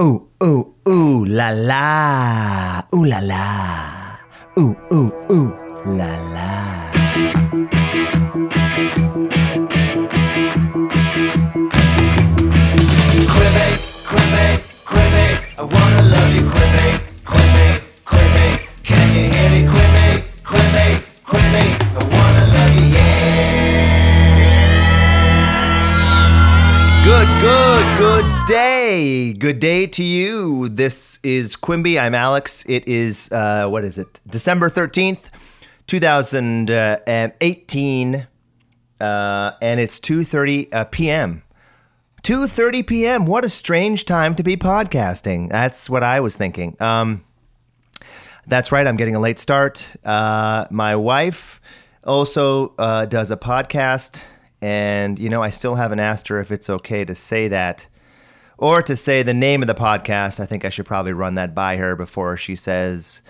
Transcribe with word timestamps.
Ooh, 0.00 0.30
ooh, 0.42 0.64
ooh 0.88 1.26
la 1.26 1.50
la. 1.50 2.80
Ooh 2.94 3.04
la 3.04 3.20
la. 3.20 4.16
Ooh, 4.58 4.74
ooh, 4.90 5.12
ooh 5.30 5.52
la 5.84 6.08
la. 6.34 6.48
I 15.58 15.62
wanna 15.62 16.02
love 16.08 16.32
you. 16.34 16.48
Can 18.82 19.06
you 19.14 19.24
hear 19.28 19.48
me? 19.50 19.60
I 21.96 22.02
wanna 22.14 22.44
love 22.56 22.72
you, 22.74 22.86
yeah. 22.96 23.20
Good, 27.04 27.28
good, 27.42 27.84
good 27.98 28.29
day. 28.50 29.32
Good 29.32 29.60
day 29.60 29.86
to 29.86 30.02
you. 30.02 30.68
This 30.68 31.20
is 31.22 31.54
Quimby. 31.54 32.00
I'm 32.00 32.16
Alex. 32.16 32.64
It 32.68 32.88
is, 32.88 33.30
uh, 33.30 33.68
what 33.68 33.84
is 33.84 33.96
it? 33.96 34.18
December 34.26 34.68
13th, 34.68 35.28
2018. 35.86 38.26
Uh, 39.00 39.52
and 39.62 39.78
it's 39.78 40.00
2.30 40.00 40.74
uh, 40.74 40.84
p.m. 40.86 41.44
2.30 42.24 42.88
p.m. 42.88 43.26
What 43.26 43.44
a 43.44 43.48
strange 43.48 44.04
time 44.04 44.34
to 44.34 44.42
be 44.42 44.56
podcasting. 44.56 45.48
That's 45.48 45.88
what 45.88 46.02
I 46.02 46.18
was 46.18 46.34
thinking. 46.34 46.76
Um, 46.80 47.24
that's 48.48 48.72
right. 48.72 48.84
I'm 48.84 48.96
getting 48.96 49.14
a 49.14 49.20
late 49.20 49.38
start. 49.38 49.94
Uh, 50.04 50.66
my 50.72 50.96
wife 50.96 51.60
also 52.02 52.74
uh, 52.80 53.06
does 53.06 53.30
a 53.30 53.36
podcast, 53.36 54.24
and 54.60 55.20
you 55.20 55.28
know, 55.28 55.40
I 55.40 55.50
still 55.50 55.76
haven't 55.76 56.00
asked 56.00 56.26
her 56.26 56.40
if 56.40 56.50
it's 56.50 56.68
okay 56.68 57.04
to 57.04 57.14
say 57.14 57.46
that 57.46 57.86
or 58.60 58.82
to 58.82 58.94
say 58.94 59.22
the 59.22 59.34
name 59.34 59.62
of 59.62 59.68
the 59.68 59.74
podcast. 59.74 60.38
I 60.38 60.46
think 60.46 60.64
I 60.64 60.68
should 60.68 60.86
probably 60.86 61.14
run 61.14 61.34
that 61.34 61.54
by 61.54 61.76
her 61.78 61.96
before 61.96 62.36
she 62.36 62.54
says, 62.54 63.22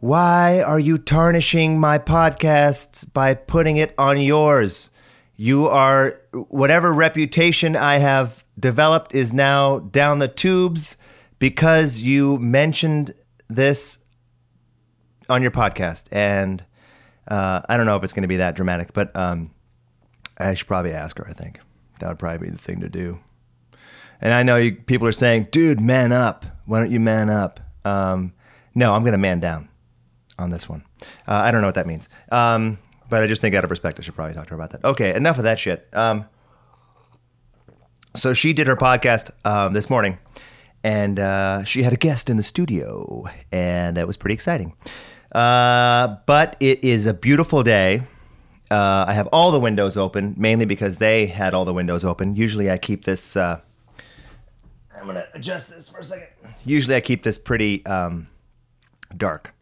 "Why 0.00 0.60
are 0.60 0.80
you 0.80 0.98
tarnishing 0.98 1.80
my 1.80 1.98
podcast 1.98 3.10
by 3.14 3.32
putting 3.34 3.78
it 3.78 3.94
on 3.96 4.20
yours? 4.20 4.90
You 5.36 5.66
are 5.66 6.20
whatever 6.48 6.92
reputation 6.92 7.76
I 7.76 7.98
have 7.98 8.44
developed 8.58 9.14
is 9.14 9.32
now 9.32 9.78
down 9.78 10.18
the 10.18 10.28
tubes 10.28 10.96
because 11.38 12.00
you 12.00 12.38
mentioned 12.38 13.14
this 13.48 13.98
on 15.28 15.42
your 15.42 15.50
podcast, 15.50 16.08
and 16.12 16.64
uh, 17.28 17.62
I 17.68 17.76
don't 17.76 17.86
know 17.86 17.96
if 17.96 18.04
it's 18.04 18.12
going 18.12 18.22
to 18.22 18.28
be 18.28 18.36
that 18.36 18.56
dramatic, 18.56 18.92
but 18.92 19.14
um, 19.16 19.52
I 20.38 20.54
should 20.54 20.66
probably 20.66 20.92
ask 20.92 21.16
her. 21.18 21.26
I 21.28 21.32
think 21.32 21.60
that 22.00 22.08
would 22.08 22.18
probably 22.18 22.48
be 22.48 22.52
the 22.52 22.58
thing 22.58 22.80
to 22.80 22.88
do. 22.88 23.20
And 24.24 24.32
I 24.32 24.42
know 24.42 24.56
you, 24.56 24.74
people 24.74 25.06
are 25.06 25.12
saying, 25.12 25.48
"Dude, 25.50 25.80
man 25.80 26.10
up! 26.10 26.46
Why 26.64 26.80
don't 26.80 26.90
you 26.90 26.98
man 26.98 27.28
up?" 27.28 27.60
Um, 27.84 28.32
no, 28.74 28.94
I'm 28.94 29.02
going 29.02 29.12
to 29.12 29.18
man 29.18 29.38
down 29.38 29.68
on 30.38 30.50
this 30.50 30.68
one. 30.68 30.82
Uh, 31.28 31.34
I 31.34 31.50
don't 31.50 31.60
know 31.60 31.68
what 31.68 31.74
that 31.76 31.86
means, 31.86 32.08
um, 32.32 32.78
but 33.10 33.22
I 33.22 33.26
just 33.26 33.42
think 33.42 33.54
out 33.54 33.64
of 33.64 33.70
respect, 33.70 34.00
I 34.00 34.02
should 34.02 34.14
probably 34.14 34.34
talk 34.34 34.46
to 34.46 34.50
her 34.50 34.56
about 34.56 34.70
that. 34.70 34.82
Okay, 34.84 35.14
enough 35.14 35.36
of 35.36 35.44
that 35.44 35.58
shit. 35.58 35.86
Um, 35.92 36.24
so 38.16 38.32
she 38.32 38.54
did 38.54 38.66
her 38.66 38.76
podcast 38.76 39.30
um, 39.44 39.74
this 39.74 39.90
morning, 39.90 40.18
and 40.82 41.20
uh, 41.20 41.64
she 41.64 41.82
had 41.82 41.92
a 41.92 41.96
guest 41.96 42.30
in 42.30 42.38
the 42.38 42.42
studio, 42.42 43.26
and 43.52 43.98
that 43.98 44.06
was 44.06 44.16
pretty 44.16 44.34
exciting. 44.34 44.74
Uh, 45.32 46.16
but 46.26 46.56
it 46.60 46.82
is 46.82 47.04
a 47.04 47.12
beautiful 47.12 47.62
day. 47.62 48.00
Uh, 48.70 49.04
I 49.06 49.12
have 49.12 49.26
all 49.32 49.50
the 49.50 49.60
windows 49.60 49.98
open, 49.98 50.34
mainly 50.38 50.64
because 50.64 50.96
they 50.96 51.26
had 51.26 51.52
all 51.52 51.66
the 51.66 51.74
windows 51.74 52.06
open. 52.06 52.36
Usually, 52.36 52.70
I 52.70 52.78
keep 52.78 53.04
this. 53.04 53.36
I'm 54.98 55.06
gonna 55.06 55.26
adjust 55.34 55.70
this 55.70 55.88
for 55.88 56.00
a 56.00 56.04
second. 56.04 56.28
Usually, 56.64 56.96
I 56.96 57.00
keep 57.00 57.22
this 57.22 57.38
pretty 57.38 57.84
um, 57.86 58.28
dark. 59.16 59.54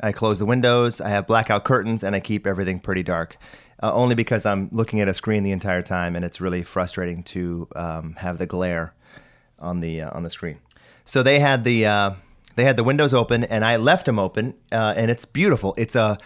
I 0.00 0.12
close 0.12 0.38
the 0.38 0.46
windows. 0.46 1.00
I 1.00 1.10
have 1.10 1.26
blackout 1.26 1.64
curtains, 1.64 2.02
and 2.02 2.14
I 2.16 2.20
keep 2.20 2.46
everything 2.46 2.80
pretty 2.80 3.02
dark. 3.02 3.36
Uh, 3.82 3.92
only 3.94 4.14
because 4.14 4.46
I'm 4.46 4.68
looking 4.70 5.00
at 5.00 5.08
a 5.08 5.14
screen 5.14 5.42
the 5.42 5.52
entire 5.52 5.82
time, 5.82 6.14
and 6.16 6.24
it's 6.24 6.40
really 6.40 6.62
frustrating 6.62 7.22
to 7.24 7.68
um, 7.74 8.14
have 8.14 8.38
the 8.38 8.46
glare 8.46 8.94
on 9.58 9.80
the 9.80 10.02
uh, 10.02 10.10
on 10.16 10.22
the 10.22 10.30
screen. 10.30 10.58
So 11.04 11.22
they 11.22 11.38
had 11.40 11.64
the 11.64 11.86
uh, 11.86 12.10
they 12.56 12.64
had 12.64 12.76
the 12.76 12.84
windows 12.84 13.14
open, 13.14 13.44
and 13.44 13.64
I 13.64 13.76
left 13.76 14.06
them 14.06 14.18
open, 14.18 14.54
uh, 14.70 14.94
and 14.96 15.10
it's 15.10 15.24
beautiful. 15.24 15.74
It's 15.76 15.96
a 15.96 16.18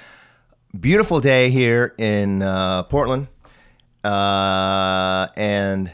beautiful 0.79 1.21
day 1.21 1.51
here 1.51 1.95
in 1.99 2.43
uh, 2.43 2.83
Portland, 2.85 3.29
uh, 4.05 5.29
and 5.37 5.91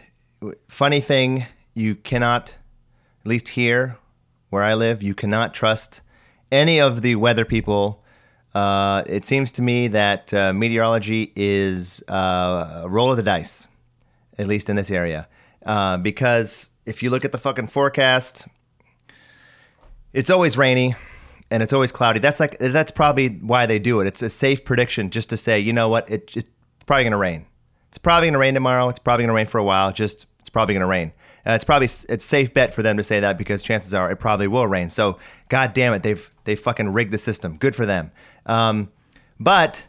funny 0.68 1.00
thing, 1.00 1.46
you 1.74 1.94
cannot, 1.94 2.56
at 3.22 3.28
least 3.28 3.50
here 3.50 3.98
where 4.50 4.62
I 4.62 4.74
live, 4.74 5.02
you 5.02 5.14
cannot 5.14 5.54
trust 5.54 6.02
any 6.50 6.80
of 6.80 7.02
the 7.02 7.16
weather 7.16 7.44
people. 7.44 8.04
Uh, 8.54 9.02
it 9.06 9.24
seems 9.24 9.52
to 9.52 9.62
me 9.62 9.88
that 9.88 10.34
uh, 10.34 10.52
meteorology 10.52 11.32
is 11.34 12.02
uh, 12.08 12.82
a 12.84 12.88
roll 12.88 13.10
of 13.10 13.16
the 13.16 13.22
dice, 13.22 13.68
at 14.38 14.46
least 14.46 14.68
in 14.68 14.76
this 14.76 14.90
area. 14.90 15.28
Uh, 15.64 15.96
because 15.96 16.70
if 16.84 17.02
you 17.02 17.10
look 17.10 17.24
at 17.24 17.32
the 17.32 17.38
fucking 17.38 17.68
forecast, 17.68 18.48
it's 20.12 20.28
always 20.28 20.58
rainy 20.58 20.94
and 21.50 21.62
it's 21.62 21.72
always 21.72 21.92
cloudy. 21.92 22.18
That's 22.18 22.40
like 22.40 22.58
that's 22.58 22.90
probably 22.90 23.28
why 23.28 23.66
they 23.66 23.78
do 23.78 24.00
it. 24.00 24.06
It's 24.06 24.20
a 24.20 24.28
safe 24.28 24.64
prediction 24.64 25.10
just 25.10 25.30
to 25.30 25.36
say, 25.36 25.60
you 25.60 25.72
know 25.72 25.88
what, 25.88 26.10
it, 26.10 26.36
it's 26.36 26.50
probably 26.84 27.04
going 27.04 27.12
to 27.12 27.18
rain. 27.18 27.46
It's 27.88 27.98
probably 27.98 28.26
going 28.26 28.34
to 28.34 28.38
rain 28.38 28.54
tomorrow. 28.54 28.88
It's 28.88 28.98
probably 28.98 29.22
going 29.22 29.34
to 29.34 29.36
rain 29.36 29.46
for 29.46 29.58
a 29.58 29.64
while. 29.64 29.92
Just 29.92 30.26
it's 30.40 30.50
probably 30.50 30.74
going 30.74 30.80
to 30.80 30.86
rain. 30.86 31.12
Uh, 31.46 31.52
it's 31.52 31.64
probably 31.64 31.86
it's 32.08 32.24
safe 32.24 32.52
bet 32.54 32.72
for 32.72 32.82
them 32.82 32.96
to 32.96 33.02
say 33.02 33.20
that 33.20 33.36
because 33.36 33.62
chances 33.62 33.92
are 33.92 34.10
it 34.10 34.16
probably 34.16 34.46
will 34.46 34.66
rain. 34.66 34.88
So 34.88 35.18
god 35.48 35.74
damn 35.74 35.92
it, 35.94 36.02
they've 36.02 36.30
they 36.44 36.54
fucking 36.54 36.92
rigged 36.92 37.12
the 37.12 37.18
system. 37.18 37.56
Good 37.56 37.74
for 37.74 37.86
them. 37.86 38.10
Um, 38.46 38.90
but 39.40 39.88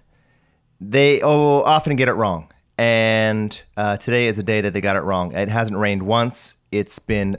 they 0.81 1.21
oh, 1.21 1.61
often 1.63 1.95
get 1.95 2.07
it 2.07 2.13
wrong. 2.13 2.51
And 2.77 3.59
uh, 3.77 3.97
today 3.97 4.27
is 4.27 4.39
a 4.39 4.43
day 4.43 4.61
that 4.61 4.73
they 4.73 4.81
got 4.81 4.95
it 4.95 5.01
wrong. 5.01 5.33
It 5.33 5.47
hasn't 5.47 5.77
rained 5.77 6.03
once. 6.03 6.55
It's 6.71 6.97
been 6.99 7.37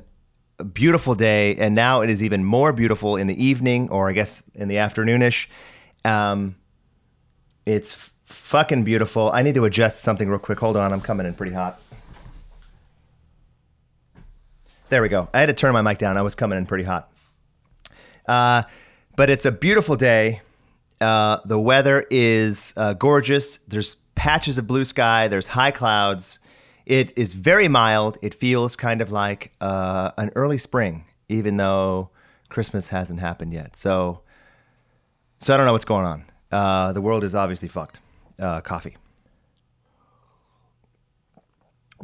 a 0.61 0.65
beautiful 0.65 1.15
day, 1.15 1.57
and 1.57 1.75
now 1.75 2.03
it 2.03 2.11
is 2.11 2.23
even 2.23 2.45
more 2.45 2.73
beautiful 2.73 3.17
in 3.17 3.27
the 3.27 3.45
evening, 3.45 3.91
or 3.91 4.09
I 4.09 4.13
guess 4.13 4.43
in 4.55 4.69
the 4.69 4.77
afternoonish. 4.77 5.49
Um, 6.05 6.55
it's 7.67 7.95
f- 7.95 8.13
fucking 8.27 8.85
beautiful. 8.85 9.31
I 9.33 9.43
need 9.43 9.57
to 9.57 9.65
adjust 9.65 10.03
something 10.03 10.29
real 10.29 10.39
quick. 10.39 10.61
Hold 10.61 10.77
on, 10.77 10.93
I'm 10.93 11.01
coming 11.01 11.27
in 11.27 11.35
pretty 11.35 11.53
hot. 11.53 11.81
There 14.91 15.03
we 15.03 15.09
go. 15.09 15.29
I 15.33 15.41
had 15.41 15.47
to 15.47 15.55
turn 15.55 15.73
my 15.73 15.83
mic 15.83 15.99
down. 15.99 16.17
I 16.17 16.23
was 16.23 16.35
coming 16.35 16.59
in 16.59 16.67
pretty 16.67 16.85
hot. 16.85 17.11
Uh, 18.27 18.63
but 19.17 19.31
it's 19.31 19.45
a 19.45 19.53
beautiful 19.53 19.97
day. 19.97 20.41
Uh, 21.01 21.39
the 21.45 21.59
weather 21.59 22.05
is 22.11 22.75
uh, 22.77 22.93
gorgeous. 22.95 23.59
There's 23.69 23.97
patches 24.15 24.59
of 24.59 24.67
blue 24.67 24.85
sky. 24.85 25.29
There's 25.29 25.49
high 25.49 25.71
clouds. 25.71 26.39
It 26.87 27.17
is 27.17 27.35
very 27.35 27.69
mild. 27.69 28.19
It 28.23 28.35
feels 28.35 28.77
kind 28.77 29.01
of 29.01 29.11
like 29.11 29.53
uh, 29.61 30.13
an 30.19 30.31
early 30.35 30.59
spring, 30.59 31.05
even 31.29 31.57
though 31.57 32.11
Christmas 32.49 32.89
hasn't 32.89 33.21
happened 33.21 33.53
yet. 33.53 33.77
So, 33.77 34.21
so 35.41 35.55
I 35.55 35.57
don't 35.57 35.67
know 35.67 35.73
what's 35.73 35.85
going 35.85 36.07
on. 36.07 36.25
Uh, 36.53 36.93
the 36.93 37.01
world 37.01 37.25
is 37.25 37.35
obviously 37.35 37.69
fucked. 37.69 38.01
Uh, 38.39 38.61
coffee. 38.61 38.97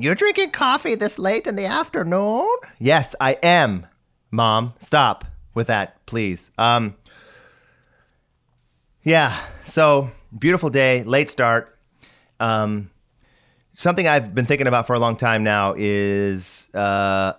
You're 0.00 0.14
drinking 0.14 0.52
coffee 0.52 0.94
this 0.94 1.18
late 1.18 1.46
in 1.46 1.56
the 1.56 1.66
afternoon? 1.66 2.48
Yes, 2.78 3.14
I 3.20 3.36
am. 3.42 3.86
Mom, 4.30 4.72
stop 4.78 5.26
with 5.52 5.66
that, 5.66 6.06
please. 6.06 6.50
Um, 6.56 6.96
yeah, 9.02 9.38
so 9.62 10.10
beautiful 10.36 10.70
day, 10.70 11.02
late 11.02 11.28
start. 11.28 11.76
Um, 12.38 12.90
something 13.74 14.08
I've 14.08 14.34
been 14.34 14.46
thinking 14.46 14.66
about 14.66 14.86
for 14.86 14.94
a 14.94 14.98
long 14.98 15.16
time 15.16 15.44
now 15.44 15.74
is 15.76 16.70
uh, 16.74 17.34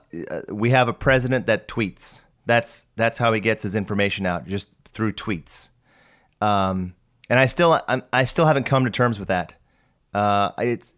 we 0.49 0.69
have 0.69 0.87
a 0.87 0.93
president 0.93 1.47
that 1.47 1.67
tweets. 1.67 2.23
That's 2.45 2.85
that's 2.95 3.17
how 3.17 3.33
he 3.33 3.39
gets 3.39 3.63
his 3.63 3.73
information 3.73 4.27
out, 4.27 4.45
just 4.45 4.69
through 4.85 5.13
tweets. 5.13 5.69
Um, 6.41 6.93
and 7.27 7.39
I 7.39 7.47
still 7.47 7.81
I'm, 7.87 8.03
I 8.13 8.25
still 8.25 8.45
haven't 8.45 8.65
come 8.65 8.83
to 8.83 8.91
terms 8.91 9.17
with 9.17 9.29
that. 9.29 9.55
Uh, 10.13 10.51
it's 10.59 10.93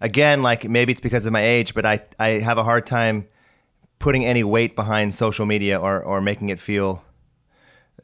again 0.00 0.42
like 0.42 0.68
maybe 0.68 0.92
it's 0.92 1.00
because 1.00 1.26
of 1.26 1.32
my 1.32 1.42
age, 1.42 1.74
but 1.74 1.86
I 1.86 2.04
I 2.18 2.28
have 2.40 2.58
a 2.58 2.64
hard 2.64 2.86
time 2.86 3.26
putting 3.98 4.24
any 4.24 4.44
weight 4.44 4.76
behind 4.76 5.14
social 5.14 5.46
media 5.46 5.78
or 5.78 6.02
or 6.02 6.20
making 6.20 6.50
it 6.50 6.58
feel 6.58 7.04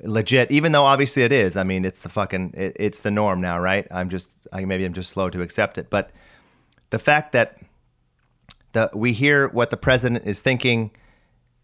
legit 0.02 0.50
even 0.50 0.72
though 0.72 0.84
obviously 0.84 1.22
it 1.22 1.32
is. 1.32 1.56
I 1.56 1.62
mean 1.62 1.84
it's 1.84 2.02
the 2.02 2.08
fucking 2.08 2.54
it, 2.56 2.76
it's 2.78 3.00
the 3.00 3.10
norm 3.10 3.40
now 3.40 3.60
right? 3.60 3.86
I'm 3.90 4.08
just 4.08 4.30
I, 4.52 4.64
maybe 4.64 4.84
i'm 4.84 4.94
just 4.94 5.10
slow 5.10 5.30
to 5.30 5.42
accept 5.42 5.78
it. 5.78 5.90
But 5.90 6.10
the 6.90 6.98
fact 6.98 7.32
that 7.32 7.58
the 8.72 8.90
we 8.94 9.12
hear 9.12 9.48
what 9.48 9.70
the 9.70 9.76
president 9.76 10.26
is 10.26 10.40
thinking 10.40 10.90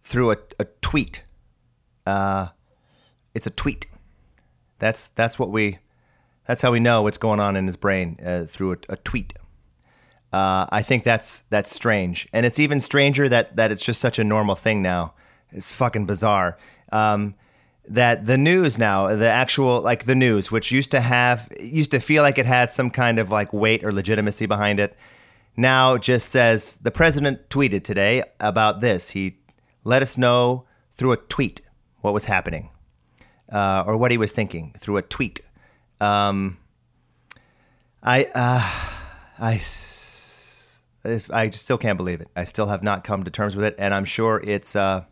through 0.03 0.33
a, 0.33 0.37
a 0.59 0.65
tweet 0.83 1.23
uh, 2.07 2.49
it's 3.35 3.47
a 3.47 3.51
tweet. 3.51 3.87
That's 4.79 5.09
that's 5.09 5.39
what 5.39 5.51
we 5.51 5.79
that's 6.47 6.63
how 6.63 6.71
we 6.71 6.81
know 6.81 7.03
what's 7.03 7.19
going 7.19 7.41
on 7.41 7.57
in 7.57 7.67
his 7.67 7.77
brain 7.77 8.17
uh, 8.25 8.45
through 8.45 8.73
a, 8.73 8.77
a 8.91 8.97
tweet 8.99 9.35
Uh, 10.37 10.67
I 10.71 10.83
think 10.83 11.03
that's 11.03 11.45
that's 11.49 11.75
strange, 11.75 12.29
and 12.31 12.45
it's 12.45 12.59
even 12.59 12.79
stranger 12.81 13.27
that 13.27 13.57
that 13.57 13.71
it's 13.73 13.83
just 13.83 14.03
such 14.03 14.19
a 14.19 14.25
normal 14.25 14.55
thing 14.55 14.83
now. 14.83 15.15
It's 15.51 15.73
fucking 15.73 16.05
bizarre. 16.05 16.59
Um, 16.93 17.37
that 17.89 18.27
the 18.27 18.37
news 18.37 18.77
now, 18.77 19.17
the 19.17 19.29
actual 19.29 19.81
like 19.81 20.05
the 20.05 20.15
news, 20.15 20.53
which 20.53 20.71
used 20.71 20.91
to 20.91 21.01
have 21.01 21.51
used 21.59 21.91
to 21.93 22.01
feel 22.01 22.23
like 22.23 22.37
it 22.37 22.45
had 22.45 22.71
some 22.71 22.91
kind 22.91 23.19
of 23.19 23.31
like 23.31 23.51
weight 23.55 23.83
or 23.83 23.93
legitimacy 23.93 24.45
behind 24.45 24.79
it, 24.79 24.95
now 25.57 25.97
just 25.97 26.29
says 26.29 26.77
the 26.83 26.91
president 26.91 27.49
tweeted 27.49 27.83
today 27.83 28.23
about 28.39 28.83
this. 28.83 29.09
He 29.09 29.39
let 29.85 30.03
us 30.03 30.19
know 30.19 30.67
through 30.91 31.13
a 31.13 31.17
tweet 31.17 31.63
what 32.03 32.13
was 32.13 32.27
happening 32.27 32.69
uh, 33.51 33.85
or 33.87 33.97
what 33.97 34.11
he 34.11 34.19
was 34.19 34.33
thinking 34.33 34.75
through 34.77 34.99
a 34.99 35.03
tweet. 35.03 35.41
Um, 35.99 36.59
I, 38.03 38.27
uh, 38.35 38.93
I, 39.39 39.57
I 41.33 41.49
just 41.49 41.65
still 41.65 41.79
can't 41.79 41.97
believe 41.97 42.21
it. 42.21 42.29
I 42.37 42.45
still 42.45 42.67
have 42.67 42.83
not 42.83 43.05
come 43.05 43.25
to 43.25 43.31
terms 43.31 43.57
with 43.57 43.65
it, 43.65 43.77
and 43.79 43.95
I'm 43.95 44.05
sure 44.05 44.41
it's. 44.43 44.77
Uh, 44.77 45.05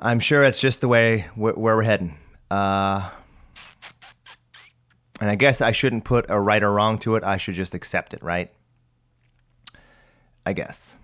I'm 0.00 0.20
sure 0.20 0.44
it's 0.44 0.60
just 0.60 0.80
the 0.80 0.88
way 0.88 1.20
wh- 1.34 1.56
where 1.56 1.76
we're 1.76 1.82
heading. 1.82 2.16
Uh, 2.50 3.08
and 5.20 5.30
I 5.30 5.34
guess 5.34 5.60
I 5.60 5.72
shouldn't 5.72 6.04
put 6.04 6.26
a 6.28 6.38
right 6.38 6.62
or 6.62 6.72
wrong 6.72 6.98
to 7.00 7.16
it. 7.16 7.24
I 7.24 7.36
should 7.36 7.54
just 7.54 7.74
accept 7.74 8.12
it, 8.12 8.22
right? 8.22 8.50
I 10.44 10.52
guess. 10.52 10.98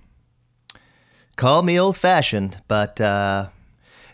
Call 1.36 1.62
me 1.62 1.80
old 1.80 1.96
fashioned, 1.96 2.60
but 2.68 3.00
uh, 3.00 3.48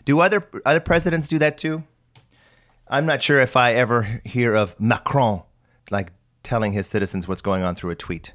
do 0.05 0.19
other 0.21 0.47
other 0.65 0.79
presidents 0.79 1.27
do 1.27 1.39
that 1.39 1.57
too? 1.57 1.83
I'm 2.87 3.05
not 3.05 3.21
sure 3.21 3.41
if 3.41 3.57
I 3.57 3.73
ever 3.73 4.03
hear 4.23 4.55
of 4.55 4.79
Macron 4.79 5.43
like 5.91 6.13
telling 6.43 6.71
his 6.71 6.87
citizens 6.87 7.27
what's 7.27 7.41
going 7.41 7.63
on 7.63 7.75
through 7.75 7.91
a 7.91 7.95
tweet. 7.95 8.31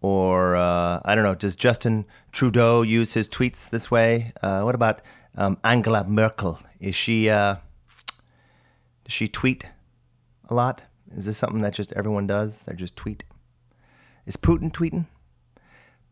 Or 0.00 0.54
uh, 0.54 1.00
I 1.04 1.14
don't 1.14 1.24
know, 1.24 1.34
does 1.34 1.56
Justin 1.56 2.06
Trudeau 2.32 2.82
use 2.82 3.12
his 3.12 3.28
tweets 3.28 3.70
this 3.70 3.90
way? 3.90 4.32
Uh, 4.42 4.62
what 4.62 4.74
about 4.74 5.00
um, 5.36 5.58
Angela 5.64 6.04
Merkel? 6.04 6.60
Is 6.80 6.94
she 6.94 7.28
uh, 7.28 7.56
does 9.04 9.14
she 9.14 9.26
tweet 9.26 9.66
a 10.48 10.54
lot? 10.54 10.84
Is 11.16 11.26
this 11.26 11.38
something 11.38 11.62
that 11.62 11.74
just 11.74 11.92
everyone 11.94 12.26
does? 12.26 12.62
They 12.62 12.74
just 12.74 12.94
tweet. 12.94 13.24
Is 14.26 14.36
Putin 14.36 14.70
tweeting? 14.70 15.06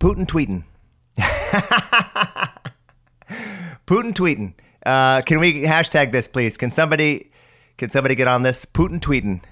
Putin 0.01 0.27
tweeting. 0.27 0.65
Putin 3.87 4.13
tweeting. 4.15 4.55
Uh, 4.85 5.21
can 5.23 5.39
we 5.41 5.65
hashtag 5.65 6.13
this, 6.13 6.29
please? 6.29 6.57
Can 6.57 6.71
somebody, 6.71 7.31
can 7.77 7.91
somebody 7.91 8.15
get 8.15 8.29
on 8.29 8.43
this? 8.43 8.65
Putin 8.65 9.01
tweeting. 9.01 9.43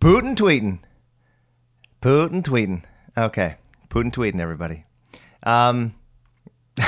Putin 0.00 0.34
tweeting. 0.34 0.80
Putin 2.02 2.42
tweeting. 2.42 2.82
Okay, 3.16 3.56
Putin 3.88 4.12
tweeting. 4.12 4.40
Everybody. 4.40 4.84
Um. 5.42 5.94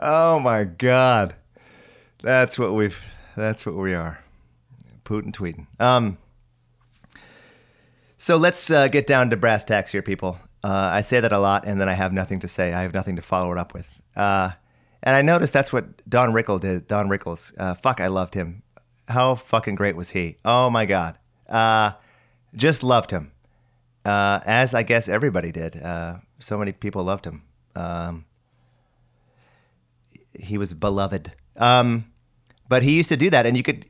oh 0.00 0.38
my 0.40 0.64
God, 0.64 1.34
that's 2.22 2.58
what 2.58 2.74
we've. 2.74 3.02
That's 3.36 3.64
what 3.64 3.76
we 3.76 3.94
are. 3.94 4.22
Putin 5.04 5.32
tweeting. 5.32 5.66
Um. 5.78 6.18
So 8.18 8.36
let's 8.36 8.70
uh, 8.70 8.88
get 8.88 9.06
down 9.06 9.30
to 9.30 9.36
brass 9.36 9.64
tacks 9.64 9.92
here, 9.92 10.02
people. 10.02 10.38
Uh, 10.62 10.90
I 10.92 11.00
say 11.00 11.20
that 11.20 11.32
a 11.32 11.38
lot, 11.38 11.64
and 11.64 11.80
then 11.80 11.88
I 11.88 11.94
have 11.94 12.12
nothing 12.12 12.40
to 12.40 12.48
say. 12.48 12.74
I 12.74 12.82
have 12.82 12.92
nothing 12.92 13.16
to 13.16 13.22
follow 13.22 13.50
it 13.50 13.56
up 13.56 13.72
with. 13.72 13.98
Uh, 14.14 14.50
and 15.02 15.16
I 15.16 15.22
noticed 15.22 15.54
that's 15.54 15.72
what 15.72 16.06
Don 16.06 16.30
Rickles 16.30 16.60
did. 16.60 16.86
Don 16.86 17.08
Rickles, 17.08 17.54
uh, 17.58 17.74
fuck, 17.74 18.00
I 18.00 18.08
loved 18.08 18.34
him. 18.34 18.62
How 19.08 19.36
fucking 19.36 19.74
great 19.74 19.96
was 19.96 20.10
he? 20.10 20.36
Oh 20.44 20.68
my 20.68 20.84
god, 20.84 21.16
uh, 21.48 21.92
just 22.54 22.82
loved 22.82 23.10
him. 23.10 23.32
Uh, 24.04 24.40
as 24.46 24.74
I 24.74 24.82
guess 24.82 25.08
everybody 25.08 25.52
did. 25.52 25.80
Uh, 25.80 26.16
so 26.38 26.56
many 26.56 26.72
people 26.72 27.04
loved 27.04 27.26
him. 27.26 27.42
Um, 27.76 28.24
he 30.32 30.58
was 30.58 30.72
beloved. 30.74 31.32
Um, 31.56 32.06
but 32.68 32.82
he 32.82 32.96
used 32.96 33.10
to 33.10 33.16
do 33.16 33.30
that, 33.30 33.46
and 33.46 33.56
you 33.56 33.62
could, 33.62 33.86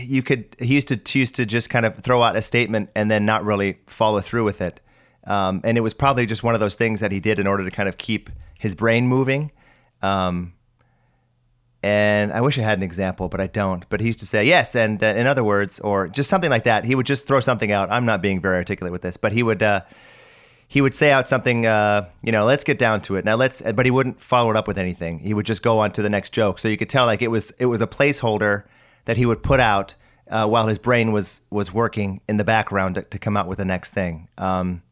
you 0.00 0.22
could. 0.22 0.56
He 0.58 0.74
used 0.74 0.88
to 0.88 1.18
used 1.18 1.36
to 1.36 1.46
just 1.46 1.70
kind 1.70 1.86
of 1.86 1.96
throw 1.98 2.22
out 2.22 2.34
a 2.34 2.42
statement 2.42 2.90
and 2.96 3.10
then 3.10 3.24
not 3.24 3.44
really 3.44 3.78
follow 3.86 4.20
through 4.20 4.44
with 4.44 4.60
it. 4.60 4.80
Um, 5.24 5.60
and 5.62 5.78
it 5.78 5.82
was 5.82 5.94
probably 5.94 6.26
just 6.26 6.42
one 6.42 6.54
of 6.54 6.60
those 6.60 6.74
things 6.74 7.00
that 7.00 7.12
he 7.12 7.20
did 7.20 7.38
in 7.38 7.46
order 7.46 7.64
to 7.64 7.70
kind 7.70 7.88
of 7.88 7.98
keep 7.98 8.30
his 8.58 8.74
brain 8.74 9.06
moving. 9.06 9.52
Um, 10.02 10.54
and 11.82 12.32
I 12.32 12.40
wish 12.40 12.58
I 12.58 12.62
had 12.62 12.78
an 12.78 12.84
example, 12.84 13.28
but 13.28 13.40
I 13.40 13.48
don't. 13.48 13.88
But 13.88 14.00
he 14.00 14.06
used 14.06 14.20
to 14.20 14.26
say 14.26 14.44
yes, 14.44 14.76
and 14.76 15.02
uh, 15.02 15.06
in 15.06 15.26
other 15.26 15.42
words, 15.42 15.80
or 15.80 16.08
just 16.08 16.30
something 16.30 16.50
like 16.50 16.64
that. 16.64 16.84
He 16.84 16.94
would 16.94 17.06
just 17.06 17.26
throw 17.26 17.40
something 17.40 17.72
out. 17.72 17.90
I'm 17.90 18.06
not 18.06 18.22
being 18.22 18.40
very 18.40 18.56
articulate 18.56 18.92
with 18.92 19.02
this, 19.02 19.16
but 19.16 19.32
he 19.32 19.42
would 19.42 19.62
uh, 19.62 19.80
he 20.68 20.80
would 20.80 20.94
say 20.94 21.10
out 21.10 21.28
something. 21.28 21.66
Uh, 21.66 22.08
you 22.22 22.30
know, 22.30 22.44
let's 22.44 22.64
get 22.64 22.78
down 22.78 23.00
to 23.02 23.16
it 23.16 23.24
now. 23.24 23.34
Let's, 23.34 23.62
but 23.62 23.84
he 23.84 23.90
wouldn't 23.90 24.20
follow 24.20 24.50
it 24.50 24.56
up 24.56 24.68
with 24.68 24.78
anything. 24.78 25.18
He 25.18 25.34
would 25.34 25.46
just 25.46 25.62
go 25.62 25.78
on 25.80 25.90
to 25.92 26.02
the 26.02 26.10
next 26.10 26.32
joke. 26.32 26.58
So 26.60 26.68
you 26.68 26.76
could 26.76 26.88
tell 26.88 27.06
like 27.06 27.20
it 27.20 27.28
was 27.28 27.50
it 27.58 27.66
was 27.66 27.80
a 27.80 27.86
placeholder 27.86 28.64
that 29.06 29.16
he 29.16 29.26
would 29.26 29.42
put 29.42 29.58
out 29.58 29.96
uh, 30.30 30.46
while 30.46 30.68
his 30.68 30.78
brain 30.78 31.10
was 31.10 31.40
was 31.50 31.74
working 31.74 32.20
in 32.28 32.36
the 32.36 32.44
background 32.44 32.94
to, 32.94 33.02
to 33.02 33.18
come 33.18 33.36
out 33.36 33.48
with 33.48 33.58
the 33.58 33.64
next 33.64 33.92
thing. 33.92 34.28
Um, 34.38 34.82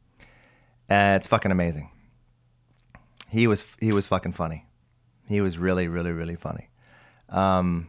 and 0.89 1.17
it's 1.17 1.29
fucking 1.29 1.53
amazing. 1.53 1.91
He 3.29 3.47
was 3.47 3.77
he 3.79 3.93
was 3.93 4.09
fucking 4.09 4.33
funny. 4.33 4.67
He 5.29 5.41
was 5.41 5.57
really 5.57 5.87
really 5.87 6.11
really 6.11 6.37
funny. 6.37 6.70
Um, 7.31 7.89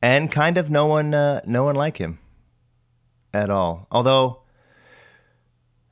and 0.00 0.30
kind 0.30 0.58
of 0.58 0.70
no 0.70 0.86
one 0.86 1.12
uh, 1.12 1.40
no 1.44 1.64
one 1.64 1.74
like 1.74 1.96
him 1.96 2.18
at 3.34 3.50
all. 3.50 3.86
Although, 3.90 4.42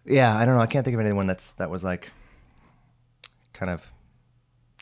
yeah, 0.04 0.36
I 0.36 0.44
don't 0.44 0.54
know. 0.54 0.60
I 0.60 0.66
can't 0.66 0.84
think 0.84 0.94
of 0.94 1.00
anyone 1.00 1.26
that's 1.26 1.50
that 1.52 1.70
was 1.70 1.82
like 1.82 2.10
kind 3.52 3.70
of 3.70 3.82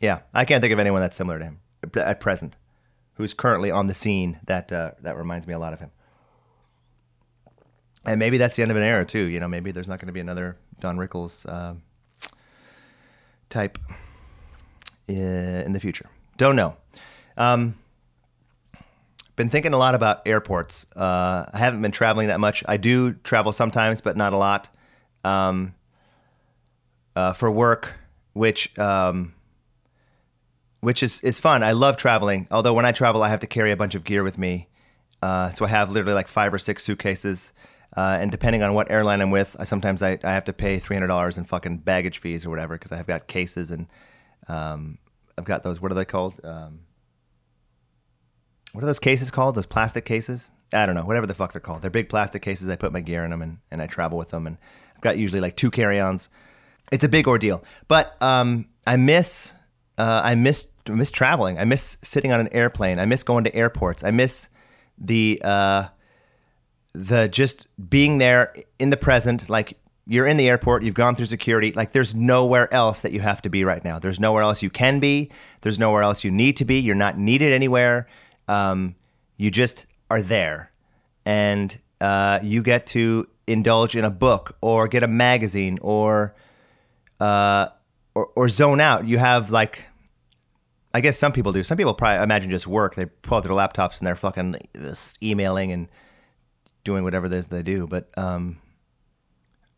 yeah. 0.00 0.20
I 0.34 0.44
can't 0.44 0.60
think 0.60 0.72
of 0.72 0.78
anyone 0.78 1.00
that's 1.00 1.16
similar 1.16 1.38
to 1.38 1.44
him 1.44 1.60
at 1.94 2.20
present, 2.20 2.56
who's 3.14 3.34
currently 3.34 3.70
on 3.70 3.86
the 3.86 3.94
scene 3.94 4.38
that 4.44 4.70
uh, 4.70 4.92
that 5.00 5.16
reminds 5.16 5.46
me 5.46 5.54
a 5.54 5.58
lot 5.58 5.72
of 5.72 5.80
him. 5.80 5.90
And 8.04 8.18
maybe 8.18 8.36
that's 8.36 8.56
the 8.56 8.62
end 8.62 8.72
of 8.72 8.76
an 8.76 8.82
era 8.82 9.06
too. 9.06 9.26
You 9.26 9.40
know, 9.40 9.48
maybe 9.48 9.70
there's 9.70 9.88
not 9.88 10.00
going 10.00 10.08
to 10.08 10.12
be 10.12 10.20
another 10.20 10.56
Don 10.80 10.98
Rickles 10.98 11.46
uh, 11.46 11.74
type 13.48 13.78
uh, 15.08 15.12
in 15.12 15.72
the 15.72 15.80
future. 15.80 16.08
Don't 16.36 16.56
know. 16.56 16.76
Um, 17.36 17.76
been 19.36 19.48
thinking 19.48 19.72
a 19.72 19.78
lot 19.78 19.94
about 19.94 20.26
airports. 20.26 20.86
Uh, 20.94 21.46
I 21.52 21.58
haven't 21.58 21.82
been 21.82 21.92
traveling 21.92 22.28
that 22.28 22.40
much. 22.40 22.62
I 22.68 22.76
do 22.76 23.12
travel 23.12 23.52
sometimes, 23.52 24.00
but 24.00 24.16
not 24.16 24.32
a 24.32 24.36
lot. 24.36 24.68
Um, 25.24 25.74
uh, 27.16 27.32
for 27.32 27.50
work, 27.50 27.94
which 28.32 28.76
um, 28.78 29.34
which 30.80 31.02
is 31.02 31.20
is 31.20 31.40
fun. 31.40 31.62
I 31.62 31.72
love 31.72 31.96
traveling. 31.96 32.46
Although 32.50 32.74
when 32.74 32.84
I 32.84 32.92
travel, 32.92 33.22
I 33.22 33.28
have 33.28 33.40
to 33.40 33.46
carry 33.46 33.70
a 33.70 33.76
bunch 33.76 33.94
of 33.94 34.04
gear 34.04 34.22
with 34.22 34.38
me. 34.38 34.68
Uh, 35.22 35.50
so 35.50 35.64
I 35.64 35.68
have 35.68 35.90
literally 35.90 36.14
like 36.14 36.28
five 36.28 36.52
or 36.52 36.58
six 36.58 36.82
suitcases. 36.82 37.52
Uh, 37.96 38.16
and 38.20 38.30
depending 38.30 38.62
on 38.62 38.72
what 38.72 38.90
airline 38.90 39.20
I'm 39.20 39.30
with, 39.30 39.54
I 39.58 39.64
sometimes 39.64 40.02
I, 40.02 40.18
I 40.24 40.32
have 40.32 40.44
to 40.44 40.52
pay 40.52 40.78
three 40.78 40.96
hundred 40.96 41.08
dollars 41.08 41.38
in 41.38 41.44
fucking 41.44 41.78
baggage 41.78 42.18
fees 42.18 42.46
or 42.46 42.50
whatever 42.50 42.74
because 42.74 42.90
I've 42.92 43.06
got 43.06 43.26
cases 43.26 43.70
and 43.70 43.86
um, 44.48 44.98
I've 45.36 45.44
got 45.44 45.62
those. 45.62 45.80
What 45.80 45.92
are 45.92 45.94
they 45.94 46.04
called? 46.04 46.40
Um, 46.42 46.80
what 48.72 48.82
are 48.82 48.86
those 48.86 48.98
cases 48.98 49.30
called? 49.30 49.54
Those 49.54 49.66
plastic 49.66 50.04
cases? 50.04 50.50
I 50.72 50.86
don't 50.86 50.94
know. 50.94 51.04
Whatever 51.04 51.26
the 51.26 51.34
fuck 51.34 51.52
they're 51.52 51.60
called. 51.60 51.82
They're 51.82 51.90
big 51.90 52.08
plastic 52.08 52.42
cases. 52.42 52.68
I 52.68 52.76
put 52.76 52.92
my 52.92 53.00
gear 53.00 53.24
in 53.24 53.30
them 53.30 53.42
and, 53.42 53.58
and 53.70 53.82
I 53.82 53.86
travel 53.86 54.16
with 54.18 54.30
them. 54.30 54.46
And 54.46 54.56
I've 54.94 55.02
got 55.02 55.18
usually 55.18 55.40
like 55.40 55.56
two 55.56 55.70
carry-ons. 55.70 56.30
It's 56.90 57.04
a 57.04 57.08
big 57.08 57.28
ordeal. 57.28 57.62
But 57.88 58.20
um, 58.22 58.66
I 58.86 58.96
miss 58.96 59.54
uh, 59.98 60.22
I 60.24 60.34
miss 60.34 60.66
miss 60.88 61.10
traveling. 61.10 61.58
I 61.58 61.64
miss 61.64 61.96
sitting 62.02 62.32
on 62.32 62.40
an 62.40 62.48
airplane. 62.48 62.98
I 62.98 63.04
miss 63.04 63.22
going 63.22 63.44
to 63.44 63.54
airports. 63.54 64.04
I 64.04 64.10
miss 64.10 64.48
the 64.98 65.40
uh, 65.44 65.88
the 66.92 67.28
just 67.28 67.66
being 67.88 68.18
there 68.18 68.54
in 68.78 68.90
the 68.90 68.96
present. 68.96 69.48
Like 69.48 69.78
you're 70.06 70.26
in 70.26 70.36
the 70.36 70.48
airport, 70.48 70.82
you've 70.82 70.94
gone 70.94 71.14
through 71.14 71.26
security. 71.26 71.72
Like 71.72 71.92
there's 71.92 72.14
nowhere 72.14 72.72
else 72.74 73.02
that 73.02 73.12
you 73.12 73.20
have 73.20 73.42
to 73.42 73.50
be 73.50 73.64
right 73.64 73.84
now. 73.84 73.98
There's 73.98 74.18
nowhere 74.18 74.42
else 74.42 74.62
you 74.62 74.70
can 74.70 74.98
be. 74.98 75.30
There's 75.60 75.78
nowhere 75.78 76.02
else 76.02 76.24
you 76.24 76.30
need 76.30 76.56
to 76.56 76.64
be. 76.64 76.80
You're 76.80 76.94
not 76.94 77.18
needed 77.18 77.52
anywhere. 77.52 78.08
Um, 78.52 78.94
you 79.36 79.50
just 79.50 79.86
are 80.10 80.22
there, 80.22 80.70
and 81.24 81.76
uh, 82.00 82.38
you 82.42 82.62
get 82.62 82.86
to 82.88 83.26
indulge 83.46 83.96
in 83.96 84.04
a 84.04 84.10
book 84.10 84.56
or 84.60 84.88
get 84.88 85.02
a 85.02 85.08
magazine 85.08 85.78
or 85.80 86.34
uh, 87.20 87.68
or, 88.14 88.26
or 88.36 88.48
zone 88.48 88.80
out. 88.80 89.06
You 89.06 89.18
have 89.18 89.50
like, 89.50 89.86
I 90.92 91.00
guess 91.00 91.18
some 91.18 91.32
people 91.32 91.52
do. 91.52 91.62
Some 91.62 91.76
people 91.76 91.94
probably 91.94 92.22
imagine 92.22 92.50
just 92.50 92.66
work. 92.66 92.94
They 92.94 93.06
pull 93.06 93.38
out 93.38 93.44
their 93.44 93.52
laptops 93.52 93.98
and 93.98 94.06
they're 94.06 94.16
fucking 94.16 94.56
uh, 94.78 94.94
emailing 95.22 95.72
and 95.72 95.88
doing 96.84 97.04
whatever 97.04 97.26
it 97.26 97.32
is 97.32 97.46
they 97.46 97.62
do. 97.62 97.86
But 97.86 98.10
um, 98.18 98.58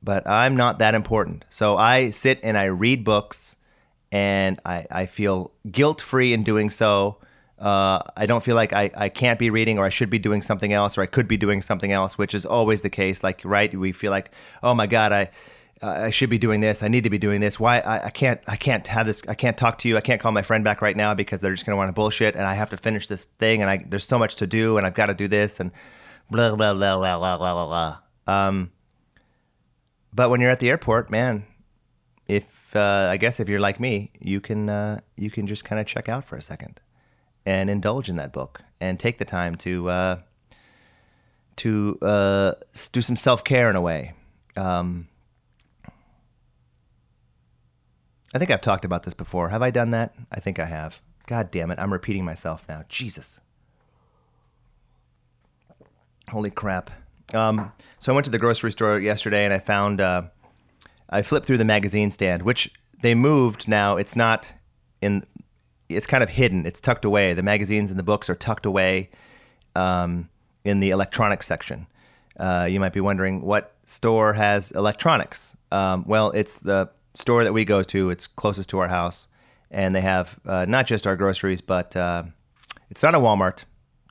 but 0.02 0.28
I'm 0.28 0.56
not 0.56 0.78
that 0.80 0.94
important. 0.94 1.44
So 1.48 1.76
I 1.76 2.10
sit 2.10 2.40
and 2.42 2.58
I 2.58 2.64
read 2.64 3.04
books, 3.04 3.56
and 4.10 4.60
I 4.64 4.86
I 4.90 5.06
feel 5.06 5.52
guilt 5.70 6.00
free 6.00 6.32
in 6.32 6.42
doing 6.42 6.70
so. 6.70 7.18
Uh, 7.64 8.02
I 8.14 8.26
don't 8.26 8.44
feel 8.44 8.56
like 8.56 8.74
I, 8.74 8.90
I 8.94 9.08
can't 9.08 9.38
be 9.38 9.48
reading 9.48 9.78
or 9.78 9.86
I 9.86 9.88
should 9.88 10.10
be 10.10 10.18
doing 10.18 10.42
something 10.42 10.74
else 10.74 10.98
or 10.98 11.00
I 11.00 11.06
could 11.06 11.26
be 11.26 11.38
doing 11.38 11.62
something 11.62 11.92
else, 11.92 12.18
which 12.18 12.34
is 12.34 12.44
always 12.44 12.82
the 12.82 12.90
case. 12.90 13.24
Like, 13.24 13.40
right? 13.42 13.74
We 13.74 13.90
feel 13.92 14.10
like, 14.10 14.32
oh 14.62 14.74
my 14.74 14.86
God, 14.86 15.12
I, 15.12 15.30
I 15.80 16.10
should 16.10 16.28
be 16.28 16.36
doing 16.36 16.60
this. 16.60 16.82
I 16.82 16.88
need 16.88 17.04
to 17.04 17.10
be 17.10 17.16
doing 17.16 17.40
this. 17.40 17.58
Why? 17.58 17.78
I, 17.78 18.04
I 18.04 18.10
can't, 18.10 18.38
I 18.46 18.56
can't 18.56 18.86
have 18.88 19.06
this. 19.06 19.22
I 19.26 19.34
can't 19.34 19.56
talk 19.56 19.78
to 19.78 19.88
you. 19.88 19.96
I 19.96 20.02
can't 20.02 20.20
call 20.20 20.30
my 20.30 20.42
friend 20.42 20.62
back 20.62 20.82
right 20.82 20.94
now 20.94 21.14
because 21.14 21.40
they're 21.40 21.54
just 21.54 21.64
to 21.64 21.74
want 21.74 21.88
to 21.88 21.94
bullshit 21.94 22.34
and 22.34 22.44
I 22.44 22.52
have 22.52 22.68
to 22.68 22.76
finish 22.76 23.08
this 23.08 23.24
thing 23.38 23.62
and 23.62 23.70
I, 23.70 23.82
there's 23.88 24.06
so 24.06 24.18
much 24.18 24.36
to 24.36 24.46
do 24.46 24.76
and 24.76 24.86
I've 24.86 24.92
got 24.92 25.06
to 25.06 25.14
do 25.14 25.26
this 25.26 25.58
and 25.58 25.72
blah, 26.30 26.54
blah, 26.54 26.74
blah, 26.74 26.98
blah, 26.98 27.18
blah, 27.18 27.38
blah, 27.38 27.38
blah, 27.38 27.66
blah. 27.66 27.98
Um, 28.26 28.72
but 30.12 30.28
when 30.28 30.42
you're 30.42 30.50
at 30.50 30.60
the 30.60 30.68
airport, 30.68 31.10
man, 31.10 31.44
if 32.28 32.76
uh, 32.76 33.08
I 33.10 33.16
guess 33.16 33.40
if 33.40 33.48
you're 33.48 33.58
like 33.58 33.80
me, 33.80 34.10
you 34.20 34.42
can 34.42 34.68
uh, 34.68 35.00
you 35.16 35.30
can 35.30 35.46
just 35.46 35.64
kind 35.64 35.80
of 35.80 35.86
check 35.86 36.10
out 36.10 36.26
for 36.26 36.36
a 36.36 36.42
second 36.42 36.80
and 37.46 37.68
indulge 37.68 38.08
in 38.08 38.16
that 38.16 38.32
book 38.32 38.60
and 38.80 38.98
take 38.98 39.18
the 39.18 39.24
time 39.24 39.54
to 39.56 39.88
uh, 39.90 40.16
to 41.56 41.98
uh, 42.02 42.52
do 42.92 43.00
some 43.00 43.16
self 43.16 43.44
care 43.44 43.70
in 43.70 43.76
a 43.76 43.80
way. 43.80 44.12
Um, 44.56 45.08
I 48.34 48.38
think 48.38 48.50
I've 48.50 48.60
talked 48.60 48.84
about 48.84 49.04
this 49.04 49.14
before. 49.14 49.50
Have 49.50 49.62
I 49.62 49.70
done 49.70 49.90
that? 49.90 50.12
I 50.32 50.40
think 50.40 50.58
I 50.58 50.64
have. 50.64 51.00
God 51.26 51.50
damn 51.50 51.70
it! 51.70 51.78
I'm 51.78 51.92
repeating 51.92 52.24
myself 52.24 52.64
now. 52.68 52.84
Jesus. 52.88 53.40
Holy 56.28 56.50
crap. 56.50 56.90
Um, 57.32 57.72
so 57.98 58.12
I 58.12 58.14
went 58.14 58.24
to 58.26 58.30
the 58.30 58.38
grocery 58.38 58.72
store 58.72 58.98
yesterday 58.98 59.44
and 59.44 59.52
I 59.52 59.58
found, 59.58 60.00
uh, 60.00 60.22
I 61.08 61.22
flipped 61.22 61.46
through 61.46 61.58
the 61.58 61.64
magazine 61.64 62.10
stand, 62.10 62.42
which 62.42 62.72
they 63.02 63.14
moved 63.14 63.68
now. 63.68 63.96
It's 63.96 64.16
not 64.16 64.52
in, 65.00 65.24
it's 65.96 66.06
kind 66.06 66.22
of 66.22 66.30
hidden. 66.30 66.66
It's 66.66 66.80
tucked 66.80 67.04
away. 67.04 67.34
The 67.34 67.42
magazines 67.42 67.90
and 67.90 67.98
the 67.98 68.04
books 68.04 68.28
are 68.30 68.34
tucked 68.34 68.66
away 68.66 69.10
um, 69.74 70.28
in 70.64 70.80
the 70.80 70.90
electronics 70.90 71.46
section. 71.46 71.86
Uh, 72.38 72.66
you 72.70 72.80
might 72.80 72.92
be 72.92 73.00
wondering 73.00 73.42
what 73.42 73.74
store 73.84 74.32
has 74.32 74.70
electronics. 74.72 75.56
Um, 75.70 76.04
well, 76.06 76.30
it's 76.32 76.58
the 76.58 76.90
store 77.14 77.44
that 77.44 77.52
we 77.52 77.64
go 77.64 77.82
to. 77.82 78.10
It's 78.10 78.26
closest 78.26 78.68
to 78.70 78.78
our 78.78 78.88
house, 78.88 79.28
and 79.70 79.94
they 79.94 80.00
have 80.00 80.38
uh, 80.46 80.66
not 80.68 80.86
just 80.86 81.06
our 81.06 81.16
groceries, 81.16 81.60
but 81.60 81.94
uh, 81.96 82.24
it's 82.90 83.02
not 83.02 83.14
a 83.14 83.18
Walmart. 83.18 83.64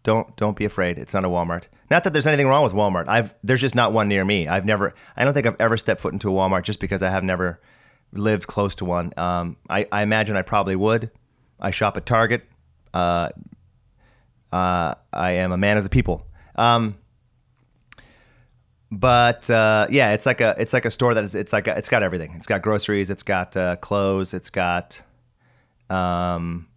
Don't 0.03 0.35
don't 0.35 0.55
be 0.55 0.65
afraid. 0.65 0.97
It's 0.97 1.13
not 1.13 1.25
a 1.25 1.29
Walmart. 1.29 1.67
Not 1.89 2.03
that 2.03 2.13
there's 2.13 2.27
anything 2.27 2.47
wrong 2.47 2.63
with 2.63 2.73
Walmart. 2.73 3.07
I've 3.07 3.33
there's 3.43 3.61
just 3.61 3.75
not 3.75 3.93
one 3.93 4.09
near 4.09 4.25
me. 4.25 4.47
I've 4.47 4.65
never. 4.65 4.93
I 5.15 5.23
don't 5.23 5.33
think 5.33 5.45
I've 5.45 5.59
ever 5.59 5.77
stepped 5.77 6.01
foot 6.01 6.13
into 6.13 6.29
a 6.29 6.33
Walmart 6.33 6.63
just 6.63 6.79
because 6.79 7.01
I 7.01 7.09
have 7.09 7.23
never 7.23 7.61
lived 8.11 8.47
close 8.47 8.75
to 8.75 8.85
one. 8.85 9.13
Um, 9.17 9.57
I, 9.69 9.87
I 9.91 10.03
imagine 10.03 10.35
I 10.35 10.41
probably 10.41 10.75
would. 10.75 11.09
I 11.59 11.71
shop 11.71 11.97
at 11.97 12.05
Target. 12.05 12.43
Uh, 12.93 13.29
uh, 14.51 14.95
I 15.11 15.31
am 15.31 15.51
a 15.51 15.57
man 15.57 15.77
of 15.77 15.83
the 15.83 15.89
people. 15.89 16.25
Um, 16.55 16.97
but 18.91 19.49
uh, 19.49 19.87
yeah, 19.89 20.13
it's 20.13 20.25
like 20.25 20.39
a 20.41 20.55
it's 20.59 20.73
like 20.73 20.85
a 20.85 20.91
store 20.91 21.15
that 21.15 21.23
is 21.23 21.33
it's 21.33 21.51
like 21.51 21.67
a, 21.67 21.75
it's 21.75 21.89
got 21.89 22.03
everything. 22.03 22.33
It's 22.35 22.45
got 22.45 22.61
groceries. 22.61 23.09
It's 23.09 23.23
got 23.23 23.57
uh, 23.57 23.75
clothes. 23.77 24.35
It's 24.35 24.51
got 24.51 25.01
um, 25.89 26.67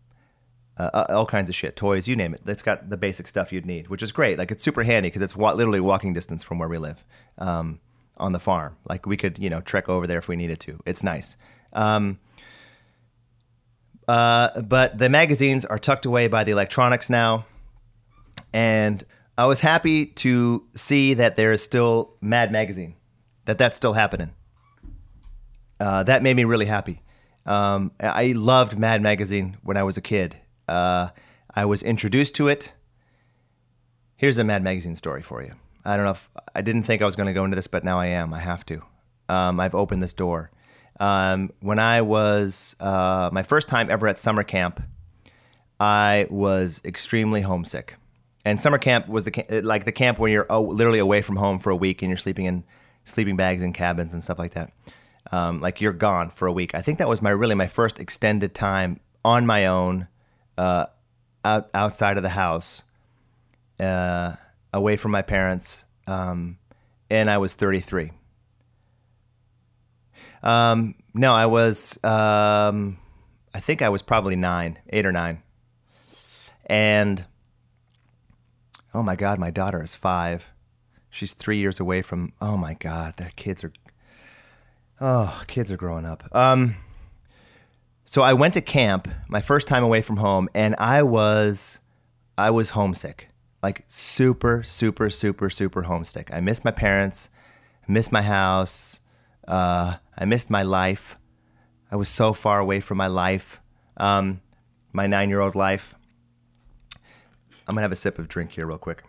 uh, 0.79 1.05
all 1.11 1.27
kinds 1.27 1.49
of 1.49 1.55
shit, 1.55 1.77
toys, 1.77 2.07
you 2.07 2.17
name 2.17 2.35
it. 2.35 2.43
It's 2.47 2.63
got 2.63 2.91
the 2.91 2.97
basic 2.97 3.29
stuff 3.29 3.53
you'd 3.53 3.67
need, 3.67 3.89
which 3.89 4.03
is 4.03 4.13
great. 4.13 4.39
Like 4.39 4.51
it's 4.51 4.63
super 4.63 4.83
handy 4.83 5.09
because 5.09 5.23
it's 5.23 5.37
wa- 5.37 5.53
literally 5.53 5.81
walking 5.81 6.13
distance 6.13 6.45
from 6.45 6.59
where 6.59 6.69
we 6.69 6.79
live 6.79 7.05
um, 7.39 7.81
on 8.19 8.33
the 8.33 8.41
farm. 8.41 8.77
Like 8.89 9.07
we 9.07 9.17
could, 9.17 9.39
you 9.39 9.49
know, 9.49 9.61
trek 9.61 9.89
over 9.89 10.07
there 10.07 10.19
if 10.19 10.29
we 10.29 10.37
needed 10.37 10.61
to. 10.61 10.79
It's 10.85 11.03
nice. 11.03 11.37
Um, 11.73 12.19
uh, 14.09 14.63
but 14.63 14.99
the 14.99 15.09
magazines 15.09 15.65
are 15.65 15.79
tucked 15.79 16.07
away 16.07 16.29
by 16.29 16.45
the 16.45 16.53
electronics 16.53 17.11
now, 17.11 17.47
and 18.53 19.03
I 19.39 19.47
was 19.47 19.61
happy 19.61 20.07
to 20.07 20.65
see 20.75 21.15
that 21.15 21.37
there 21.37 21.53
is 21.53 21.63
still 21.63 22.15
Mad 22.21 22.53
Magazine, 22.53 22.95
that 23.45 23.59
that's 23.59 23.77
still 23.77 23.93
happening. 23.93 24.31
Uh, 25.79 26.03
that 26.05 26.23
made 26.23 26.37
me 26.37 26.45
really 26.45 26.67
happy. 26.67 27.03
Um, 27.45 27.93
I 28.01 28.33
loved 28.37 28.79
Mad 28.79 29.03
Magazine 29.03 29.57
when 29.63 29.77
I 29.77 29.83
was 29.83 29.97
a 29.97 30.01
kid. 30.01 30.37
Uh, 30.67 31.09
I 31.55 31.65
was 31.65 31.83
introduced 31.83 32.35
to 32.37 32.49
it. 32.49 32.73
Here's 34.17 34.39
a 34.39 34.45
Mad 34.45 34.63
Magazine 34.63 34.97
story 34.97 35.23
for 35.23 35.43
you. 35.43 35.53
I 35.85 35.97
don't 35.97 36.05
know 36.05 36.13
if 36.13 36.29
I 36.55 36.63
didn't 36.63 36.83
think 36.85 37.03
I 37.03 37.05
was 37.05 37.15
going 37.15 37.29
to 37.29 37.33
go 37.33 37.45
into 37.45 37.55
this, 37.55 37.69
but 37.69 37.85
now 37.85 38.01
I 38.01 38.07
am. 38.07 38.35
I 38.35 38.41
have 38.41 38.67
to. 38.67 38.83
Um, 39.29 39.61
I've 39.61 39.75
opened 39.75 40.03
this 40.03 40.13
door. 40.13 40.51
Um, 40.99 41.51
when 41.61 41.79
I 41.79 42.03
was 42.03 42.75
uh, 42.81 43.31
my 43.33 43.43
first 43.43 43.69
time 43.69 43.91
ever 43.91 44.07
at 44.09 44.19
summer 44.19 44.43
camp, 44.43 44.83
I 45.79 46.27
was 46.31 46.81
extremely 46.85 47.43
homesick. 47.43 47.97
And 48.45 48.61
summer 48.61 48.79
camp 48.79 49.09
was 49.09 49.25
the 49.25 49.61
like 49.65 49.85
the 49.85 49.93
camp 49.93 50.19
where 50.19 50.31
you're 50.31 50.47
oh, 50.49 50.63
literally 50.63 51.01
away 51.01 51.21
from 51.21 51.37
home 51.37 51.59
for 51.59 51.71
a 51.71 51.77
week 51.77 52.03
and 52.03 52.11
you're 52.11 52.17
sleeping 52.17 52.47
in 52.47 52.65
sleeping 53.05 53.37
bags 53.37 53.63
and 53.63 53.75
cabins 53.75 54.13
and 54.13 54.23
stuff 54.23 54.39
like 54.39 54.53
that. 54.53 54.73
Um, 55.33 55.61
like 55.61 55.81
you're 55.81 55.93
gone 55.93 56.31
for 56.31 56.47
a 56.47 56.53
week. 56.53 56.75
I 56.75 56.81
think 56.81 56.99
that 56.99 57.09
was 57.09 57.21
my 57.21 57.31
really 57.31 57.55
my 57.55 57.67
first 57.67 57.99
extended 57.99 58.55
time 58.55 59.01
on 59.25 59.45
my 59.45 59.67
own, 59.67 60.07
uh, 60.57 60.87
out, 61.45 61.69
outside 61.75 62.17
of 62.17 62.23
the 62.23 62.29
house, 62.29 62.85
uh, 63.81 64.35
away 64.73 64.97
from 64.97 65.11
my 65.11 65.23
parents, 65.23 65.85
um, 66.07 66.59
and 67.11 67.29
I 67.29 67.39
was 67.39 67.55
33. 67.55 68.13
Um, 70.47 70.95
no, 71.13 71.35
I 71.35 71.47
was. 71.47 71.99
Um, 72.05 72.99
I 73.53 73.59
think 73.59 73.83
I 73.83 73.89
was 73.89 74.03
probably 74.03 74.37
nine, 74.37 74.79
eight 74.91 75.05
or 75.05 75.11
nine, 75.11 75.43
and 76.67 77.25
oh 78.95 79.03
my 79.03 79.17
god, 79.17 79.41
my 79.41 79.51
daughter 79.51 79.83
is 79.83 79.97
five. 79.97 80.49
She's 81.11 81.33
three 81.33 81.57
years 81.59 81.81
away 81.81 82.01
from. 82.03 82.33
Oh 82.41 82.57
my 82.57 82.75
god, 82.75 83.17
their 83.17 83.31
kids 83.35 83.65
are. 83.65 83.73
Oh, 85.01 85.43
kids 85.49 85.73
are 85.73 85.77
growing 85.77 86.07
up. 86.07 86.23
Um, 86.31 86.77
so 88.05 88.23
I 88.23 88.33
went 88.35 88.55
to 88.55 88.61
camp, 88.61 89.09
my 89.27 89.41
first 89.41 89.67
time 89.67 89.83
away 89.83 90.01
from 90.01 90.17
home, 90.17 90.49
and 90.55 90.77
I 90.79 91.03
was, 91.03 91.81
I 92.39 92.51
was 92.51 92.71
homesick, 92.71 93.29
like 93.65 93.85
super, 93.89 94.63
super, 94.63 95.11
super, 95.11 95.51
super 95.51 95.83
homesick. 95.83 96.31
I 96.33 96.39
missed 96.39 96.65
my 96.65 96.71
parents, 96.71 97.31
missed 97.89 98.13
my 98.13 98.23
house, 98.23 99.01
uh, 99.47 99.97
I 100.17 100.25
missed 100.25 100.51
my 100.51 100.63
life. 100.63 101.19
I 101.91 101.97
was 101.97 102.09
so 102.09 102.33
far 102.33 102.59
away 102.59 102.81
from 102.81 102.99
my 102.99 103.07
life, 103.07 103.61
um, 103.97 104.41
my 104.93 105.07
nine-year-old 105.07 105.55
life. 105.55 105.95
I'm 107.69 107.75
gonna 107.75 107.83
have 107.83 107.93
a 107.93 107.97
sip 107.97 108.19
of 108.19 108.29
drink 108.29 108.53
here, 108.53 108.67
real 108.67 108.79
quick. 108.79 109.03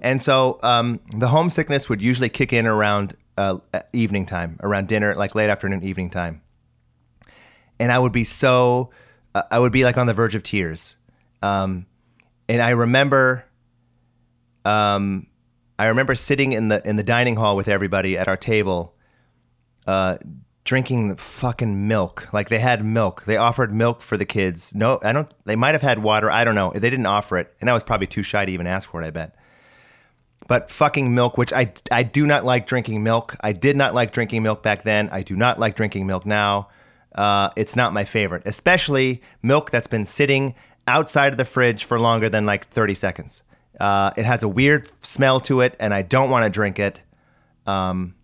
And 0.00 0.20
so 0.20 0.58
um, 0.62 1.00
the 1.16 1.28
homesickness 1.28 1.88
would 1.88 2.02
usually 2.02 2.28
kick 2.28 2.52
in 2.52 2.66
around 2.66 3.14
uh, 3.38 3.58
evening 3.94 4.26
time, 4.26 4.58
around 4.62 4.86
dinner, 4.86 5.14
like 5.14 5.34
late 5.34 5.48
afternoon, 5.48 5.82
evening 5.82 6.10
time. 6.10 6.42
And 7.78 7.90
I 7.90 7.98
would 7.98 8.12
be 8.12 8.24
so, 8.24 8.90
uh, 9.34 9.44
I 9.50 9.58
would 9.58 9.72
be 9.72 9.82
like 9.82 9.96
on 9.96 10.06
the 10.06 10.12
verge 10.12 10.34
of 10.34 10.42
tears. 10.42 10.96
Um, 11.42 11.86
and 12.48 12.60
I 12.60 12.70
remember, 12.70 13.46
um, 14.64 15.26
I 15.78 15.86
remember 15.86 16.14
sitting 16.14 16.52
in 16.52 16.68
the 16.68 16.86
in 16.88 16.96
the 16.96 17.02
dining 17.02 17.36
hall 17.36 17.56
with 17.56 17.68
everybody 17.68 18.16
at 18.16 18.28
our 18.28 18.36
table, 18.36 18.94
uh, 19.86 20.18
drinking 20.64 21.16
fucking 21.16 21.88
milk. 21.88 22.32
Like 22.32 22.48
they 22.48 22.58
had 22.58 22.84
milk. 22.84 23.24
They 23.24 23.36
offered 23.36 23.72
milk 23.72 24.00
for 24.00 24.16
the 24.16 24.24
kids. 24.24 24.74
No, 24.74 24.98
I 25.02 25.12
don't. 25.12 25.32
They 25.44 25.56
might 25.56 25.72
have 25.72 25.82
had 25.82 25.98
water. 26.00 26.30
I 26.30 26.44
don't 26.44 26.54
know. 26.54 26.72
They 26.72 26.90
didn't 26.90 27.06
offer 27.06 27.38
it, 27.38 27.54
and 27.60 27.68
I 27.68 27.74
was 27.74 27.82
probably 27.82 28.06
too 28.06 28.22
shy 28.22 28.44
to 28.44 28.52
even 28.52 28.66
ask 28.66 28.90
for 28.90 29.02
it. 29.02 29.06
I 29.06 29.10
bet 29.10 29.36
but 30.46 30.70
fucking 30.70 31.14
milk, 31.14 31.38
which 31.38 31.52
I, 31.52 31.72
I 31.90 32.02
do 32.02 32.26
not 32.26 32.44
like 32.44 32.66
drinking 32.66 33.02
milk. 33.02 33.36
I 33.40 33.52
did 33.52 33.76
not 33.76 33.94
like 33.94 34.12
drinking 34.12 34.42
milk 34.42 34.62
back 34.62 34.82
then. 34.82 35.08
I 35.10 35.22
do 35.22 35.36
not 35.36 35.58
like 35.58 35.76
drinking 35.76 36.06
milk 36.06 36.26
now. 36.26 36.68
Uh, 37.14 37.50
it's 37.56 37.76
not 37.76 37.92
my 37.92 38.04
favorite, 38.04 38.42
especially 38.44 39.22
milk 39.42 39.70
that's 39.70 39.86
been 39.86 40.04
sitting 40.04 40.54
outside 40.86 41.32
of 41.32 41.38
the 41.38 41.44
fridge 41.44 41.84
for 41.84 41.98
longer 41.98 42.28
than 42.28 42.44
like 42.44 42.66
30 42.66 42.94
seconds. 42.94 43.42
Uh, 43.78 44.12
it 44.16 44.24
has 44.24 44.42
a 44.42 44.48
weird 44.48 44.88
smell 45.04 45.40
to 45.40 45.60
it, 45.60 45.76
and 45.80 45.92
I 45.92 46.02
don't 46.02 46.30
want 46.30 46.44
to 46.44 46.50
drink 46.50 46.78
it. 46.78 47.02
Um, 47.66 48.14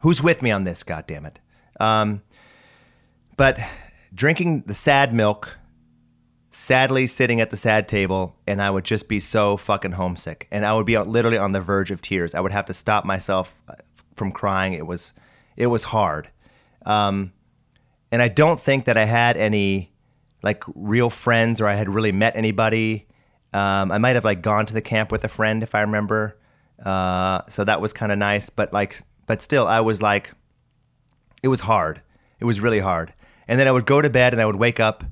who's 0.00 0.22
with 0.22 0.42
me 0.42 0.50
on 0.50 0.64
this? 0.64 0.82
God 0.82 1.06
damn 1.06 1.26
it! 1.26 1.40
Um, 1.80 2.22
but 3.36 3.58
drinking 4.14 4.64
the 4.66 4.74
sad 4.74 5.14
milk 5.14 5.58
sadly 6.52 7.06
sitting 7.06 7.40
at 7.40 7.48
the 7.48 7.56
sad 7.56 7.88
table 7.88 8.36
and 8.46 8.60
I 8.60 8.70
would 8.70 8.84
just 8.84 9.08
be 9.08 9.20
so 9.20 9.56
fucking 9.56 9.92
homesick 9.92 10.48
and 10.50 10.66
I 10.66 10.74
would 10.74 10.84
be 10.84 10.98
literally 10.98 11.38
on 11.38 11.52
the 11.52 11.60
verge 11.62 11.90
of 11.90 12.02
tears. 12.02 12.34
I 12.34 12.40
would 12.40 12.52
have 12.52 12.66
to 12.66 12.74
stop 12.74 13.06
myself 13.06 13.58
uh, 13.68 13.74
from 14.16 14.32
crying. 14.32 14.74
It 14.74 14.86
was 14.86 15.14
it 15.56 15.66
was 15.66 15.82
hard. 15.82 16.28
Um, 16.84 17.32
and 18.10 18.20
I 18.20 18.28
don't 18.28 18.60
think 18.60 18.84
that 18.84 18.98
I 18.98 19.04
had 19.04 19.38
any 19.38 19.92
like 20.42 20.62
real 20.74 21.08
friends 21.08 21.60
or 21.60 21.66
I 21.66 21.74
had 21.74 21.88
really 21.88 22.12
met 22.12 22.36
anybody. 22.36 23.06
Um, 23.52 23.92
I 23.92 23.98
might 23.98 24.14
have 24.14 24.24
like 24.24 24.42
gone 24.42 24.66
to 24.66 24.74
the 24.74 24.80
camp 24.80 25.12
with 25.12 25.24
a 25.24 25.28
friend 25.28 25.62
if 25.62 25.74
I 25.74 25.82
remember. 25.82 26.38
Uh, 26.82 27.42
so 27.48 27.64
that 27.64 27.80
was 27.80 27.92
kind 27.92 28.10
of 28.12 28.18
nice, 28.18 28.50
but 28.50 28.72
like 28.72 29.02
but 29.26 29.42
still 29.42 29.66
I 29.66 29.80
was 29.80 30.02
like 30.02 30.32
it 31.42 31.48
was 31.48 31.60
hard. 31.60 32.02
It 32.40 32.44
was 32.44 32.60
really 32.60 32.80
hard. 32.80 33.12
And 33.46 33.58
then 33.60 33.68
I 33.68 33.72
would 33.72 33.86
go 33.86 34.00
to 34.00 34.10
bed 34.10 34.32
and 34.32 34.40
I 34.40 34.46
would 34.46 34.56
wake 34.56 34.80
up 34.80 35.04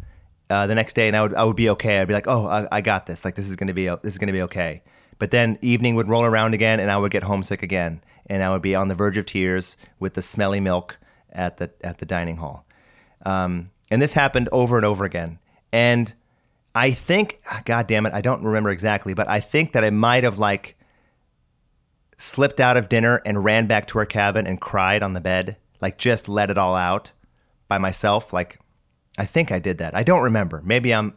uh, 0.49 0.67
the 0.67 0.75
next 0.75 0.95
day 0.95 1.07
and 1.09 1.17
I 1.17 1.23
would 1.23 1.35
I 1.35 1.45
would 1.45 1.57
be 1.57 1.71
okay. 1.71 1.99
I'd 1.99 2.09
be 2.09 2.15
like, 2.15 2.29
oh, 2.29 2.47
I, 2.47 2.67
I 2.73 2.81
got 2.81 3.07
this. 3.07 3.25
Like 3.25 3.35
this 3.35 3.49
is 3.49 3.57
gonna 3.57 3.75
be 3.75 3.87
this 3.87 4.15
is 4.15 4.19
gonna 4.19 4.33
be 4.33 4.43
okay. 4.43 4.83
But 5.19 5.31
then 5.31 5.59
evening 5.61 5.97
would 5.97 6.09
roll 6.09 6.25
around 6.25 6.55
again 6.55 6.81
and 6.81 6.91
I 6.91 6.97
would 6.97 7.13
get 7.13 7.23
homesick 7.23 7.63
again 7.63 8.03
and 8.27 8.43
I 8.43 8.51
would 8.51 8.63
be 8.63 8.75
on 8.75 8.89
the 8.89 8.95
verge 8.95 9.19
of 9.19 9.27
tears 9.27 9.77
with 9.99 10.15
the 10.15 10.23
smelly 10.23 10.61
milk 10.61 10.99
at 11.31 11.59
the 11.59 11.71
at 11.83 11.99
the 11.99 12.07
dining 12.07 12.37
hall. 12.37 12.65
Um, 13.27 13.71
and 13.91 14.01
this 14.01 14.13
happened 14.13 14.49
over 14.51 14.77
and 14.77 14.87
over 14.87 15.05
again. 15.05 15.39
And 15.73 16.13
I 16.75 16.93
think, 16.93 17.41
God 17.65 17.87
damn 17.87 18.07
it, 18.07 18.13
I 18.13 18.21
don't 18.21 18.43
remember 18.43 18.71
exactly, 18.71 19.15
but 19.15 19.29
I 19.29 19.41
think 19.41 19.73
that 19.73 19.85
I 19.85 19.91
might 19.91 20.25
have 20.25 20.39
like 20.39 20.77
slipped 22.17 22.61
out 22.61 22.77
of 22.77 22.89
dinner 22.89 23.21
and 23.25 23.45
ran 23.45 23.67
back 23.67 23.87
to 23.89 23.99
our 23.99 24.07
cabin 24.07 24.47
and 24.47 24.61
cried 24.61 25.03
on 25.03 25.15
the 25.15 25.21
bed, 25.21 25.57
like 25.81 25.99
just 25.99 26.29
let 26.29 26.51
it 26.51 26.59
all 26.59 26.77
out 26.77 27.13
by 27.67 27.79
myself. 27.79 28.33
Like, 28.33 28.61
I 29.19 29.25
think 29.25 29.51
I 29.51 29.59
did 29.59 29.79
that. 29.79 29.97
I 29.97 30.03
don't 30.03 30.23
remember. 30.23 30.63
Maybe 30.65 30.95
I'm, 30.95 31.15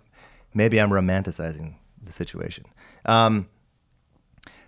maybe 0.54 0.82
I'm 0.82 0.90
romanticizing 0.90 1.76
the 2.02 2.12
situation. 2.12 2.66
Um, 3.06 3.48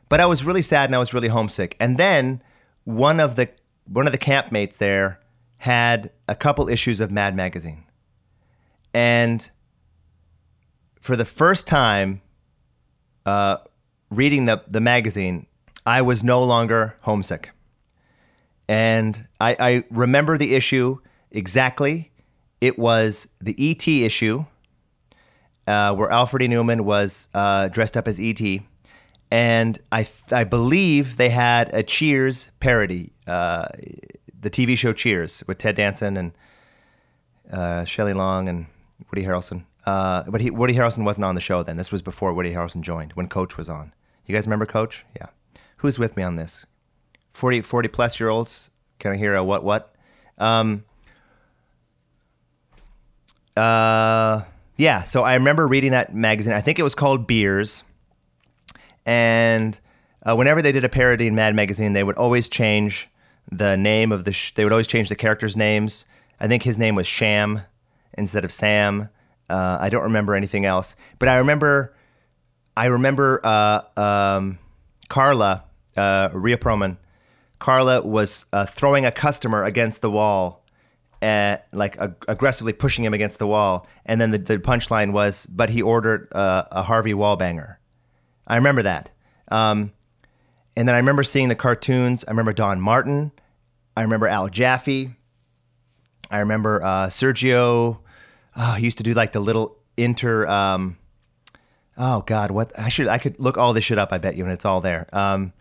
but 0.07 0.19
I 0.19 0.25
was 0.25 0.43
really 0.43 0.61
sad 0.61 0.89
and 0.89 0.95
I 0.95 0.99
was 0.99 1.13
really 1.13 1.29
homesick. 1.29 1.75
And 1.79 1.97
then 1.97 2.41
one 2.83 3.19
of 3.19 3.35
the 3.35 3.49
one 3.87 4.05
of 4.05 4.11
the 4.11 4.19
campmates 4.19 4.77
there 4.77 5.19
had 5.57 6.11
a 6.27 6.35
couple 6.35 6.69
issues 6.69 7.01
of 7.01 7.11
Mad 7.11 7.35
Magazine, 7.35 7.83
and 8.93 9.49
for 11.05 11.15
the 11.15 11.23
first 11.23 11.67
time, 11.67 12.19
uh, 13.27 13.57
reading 14.09 14.45
the 14.45 14.63
the 14.67 14.81
magazine, 14.81 15.45
I 15.85 16.01
was 16.01 16.23
no 16.23 16.43
longer 16.43 16.97
homesick, 17.01 17.51
and 18.67 19.27
I, 19.39 19.55
I 19.59 19.83
remember 19.91 20.35
the 20.39 20.55
issue 20.55 20.97
exactly. 21.29 22.11
It 22.59 22.79
was 22.79 23.27
the 23.39 23.55
ET 23.59 23.87
issue, 23.87 24.45
uh, 25.67 25.93
where 25.93 26.09
Alfred 26.09 26.41
E. 26.41 26.47
Neuman 26.47 26.81
was 26.81 27.29
uh, 27.35 27.67
dressed 27.67 27.95
up 27.97 28.07
as 28.07 28.19
ET 28.19 28.41
and 29.29 29.77
I 29.91 30.03
th- 30.03 30.33
I 30.33 30.43
believe 30.43 31.17
they 31.17 31.29
had 31.29 31.71
a 31.71 31.83
Cheers 31.83 32.49
parody, 32.59 33.11
uh, 33.27 33.67
the 34.41 34.49
TV 34.49 34.75
show 34.75 34.91
Cheers 34.91 35.43
with 35.45 35.59
Ted 35.59 35.75
Danson 35.75 36.17
and 36.17 36.31
uh, 37.51 37.83
Shelley 37.83 38.13
Long 38.13 38.49
and 38.49 38.65
Woody 39.11 39.23
Harrelson. 39.23 39.65
Uh, 39.85 40.23
but 40.27 40.41
he, 40.41 40.49
Woody 40.49 40.73
Harrelson 40.73 41.05
wasn't 41.05 41.25
on 41.25 41.35
the 41.35 41.41
show 41.41 41.61
then. 41.63 41.77
This 41.77 41.91
was 41.91 42.01
before 42.01 42.33
Woody 42.33 42.53
Harrelson 42.53 42.81
joined 42.81 43.13
when 43.13 43.27
Coach 43.27 43.57
was 43.57 43.69
on. 43.69 43.93
You 44.25 44.33
guys 44.33 44.47
remember 44.47 44.65
Coach? 44.65 45.05
Yeah. 45.15 45.27
Who's 45.77 45.99
with 45.99 46.17
me 46.17 46.23
on 46.23 46.35
this? 46.35 46.65
40, 47.33 47.61
40 47.61 47.89
plus 47.89 48.19
year 48.19 48.29
olds. 48.29 48.69
Can 48.99 49.11
I 49.11 49.17
hear 49.17 49.35
a 49.35 49.43
what 49.43 49.63
what? 49.63 49.93
Um, 50.37 50.83
uh, 53.55 54.41
yeah. 54.77 55.03
So 55.03 55.23
I 55.23 55.35
remember 55.35 55.67
reading 55.67 55.91
that 55.91 56.15
magazine. 56.15 56.53
I 56.53 56.61
think 56.61 56.79
it 56.79 56.83
was 56.83 56.95
called 56.95 57.27
Beers 57.27 57.83
and 59.05 59.79
uh, 60.23 60.35
whenever 60.35 60.61
they 60.61 60.71
did 60.71 60.83
a 60.83 60.89
parody 60.89 61.27
in 61.27 61.35
Mad 61.35 61.55
Magazine, 61.55 61.93
they 61.93 62.03
would 62.03 62.15
always 62.15 62.49
change 62.49 63.09
the 63.51 63.77
name 63.77 64.11
of 64.11 64.23
the. 64.23 64.31
Sh- 64.31 64.53
they 64.55 64.63
would 64.63 64.73
always 64.73 64.87
change 64.87 65.09
the 65.09 65.15
characters' 65.15 65.55
names. 65.55 66.05
I 66.39 66.47
think 66.47 66.63
his 66.63 66.79
name 66.79 66.95
was 66.95 67.05
Sham 67.05 67.61
instead 68.17 68.43
of 68.43 68.51
Sam. 68.51 69.09
Uh, 69.49 69.77
I 69.79 69.89
don't 69.89 70.03
remember 70.03 70.35
anything 70.35 70.65
else, 70.65 70.95
but 71.19 71.29
I 71.29 71.37
remember. 71.37 71.95
I 72.77 72.87
remember 72.87 73.39
uh, 73.43 73.81
um, 73.95 74.59
Carla, 75.07 75.63
uh, 75.95 76.29
Rhea 76.33 76.57
Perlman. 76.57 76.97
Carla 77.59 78.01
was 78.01 78.43
uh, 78.51 78.65
throwing 78.65 79.05
a 79.05 79.11
customer 79.11 79.63
against 79.63 80.01
the 80.01 80.11
wall, 80.11 80.65
uh, 81.21 81.57
like 81.71 81.97
ag- 81.99 82.25
aggressively 82.27 82.73
pushing 82.73 83.05
him 83.05 83.13
against 83.13 83.39
the 83.39 83.47
wall, 83.47 83.87
and 84.05 84.19
then 84.19 84.31
the, 84.31 84.37
the 84.37 84.57
punchline 84.57 85.13
was, 85.13 85.45
"But 85.45 85.69
he 85.69 85.81
ordered 85.81 86.27
uh, 86.33 86.65
a 86.71 86.83
Harvey 86.83 87.13
Wallbanger." 87.13 87.77
I 88.47 88.57
remember 88.57 88.81
that. 88.83 89.11
Um, 89.49 89.93
and 90.75 90.87
then 90.87 90.95
I 90.95 90.99
remember 90.99 91.23
seeing 91.23 91.49
the 91.49 91.55
cartoons. 91.55 92.25
I 92.25 92.31
remember 92.31 92.53
Don 92.53 92.81
Martin. 92.81 93.31
I 93.95 94.01
remember 94.01 94.27
Al 94.27 94.49
Jaffee. 94.49 95.15
I 96.29 96.39
remember 96.39 96.83
uh, 96.83 97.07
Sergio. 97.07 97.99
Oh, 98.55 98.73
he 98.73 98.85
used 98.85 98.97
to 98.97 99.03
do 99.03 99.13
like 99.13 99.31
the 99.31 99.39
little 99.39 99.77
inter. 99.97 100.47
Um, 100.47 100.97
oh 101.97 102.21
God, 102.21 102.51
what 102.51 102.77
I 102.77 102.89
should 102.89 103.07
I 103.07 103.17
could 103.17 103.39
look 103.39 103.57
all 103.57 103.73
this 103.73 103.83
shit 103.83 103.97
up. 103.97 104.13
I 104.13 104.17
bet 104.17 104.35
you, 104.35 104.43
and 104.43 104.53
it's 104.53 104.65
all 104.65 104.81
there. 104.81 105.07
Um, 105.13 105.53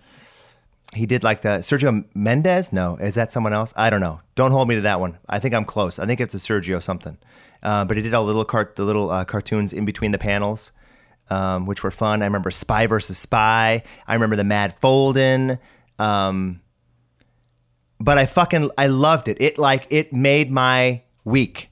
he 0.93 1.07
did 1.07 1.25
like 1.25 1.43
the 1.43 1.59
Sergio 1.59 2.05
Mendes. 2.15 2.73
No, 2.73 2.97
is 2.97 3.17
that 3.17 3.33
someone 3.33 3.53
else? 3.53 3.75
I 3.77 3.91
don't 3.91 4.01
know. 4.01 4.21
Don't 4.37 4.53
hold 4.53 4.69
me 4.69 4.77
to 4.77 4.83
that 4.83 5.01
one. 5.01 5.19
I 5.29 5.41
think 5.41 5.55
I'm 5.55 5.65
close. 5.65 5.99
I 5.99 6.07
think 6.07 6.21
it's 6.21 6.35
a 6.35 6.39
Sergio 6.39 6.83
something. 6.83 7.19
Uh, 7.63 7.85
but 7.85 7.97
he 7.97 8.03
did 8.03 8.15
all 8.15 8.25
the 8.25 8.29
little 8.29 8.45
cart, 8.45 8.77
the 8.77 8.85
little 8.85 9.11
uh, 9.11 9.25
cartoons 9.25 9.73
in 9.73 9.85
between 9.85 10.13
the 10.13 10.19
panels 10.19 10.71
um, 11.31 11.67
which 11.67 11.83
were 11.83 11.91
fun. 11.91 12.23
I 12.23 12.27
remember 12.27 12.51
Spy 12.51 12.87
versus 12.87 13.19
Spy. 13.19 13.83
I 14.07 14.15
remember 14.15 14.37
the 14.37 14.45
Mad 14.45 14.75
Fold-In. 14.81 15.59
Um, 15.99 16.61
but 18.01 18.19
I 18.19 18.27
fucking 18.27 18.71
I 18.77 18.89
loved 18.89 19.29
it. 19.29 19.41
It 19.41 19.59
like 19.59 19.87
it 19.91 20.13
made 20.13 20.51
my 20.51 21.03
week 21.25 21.71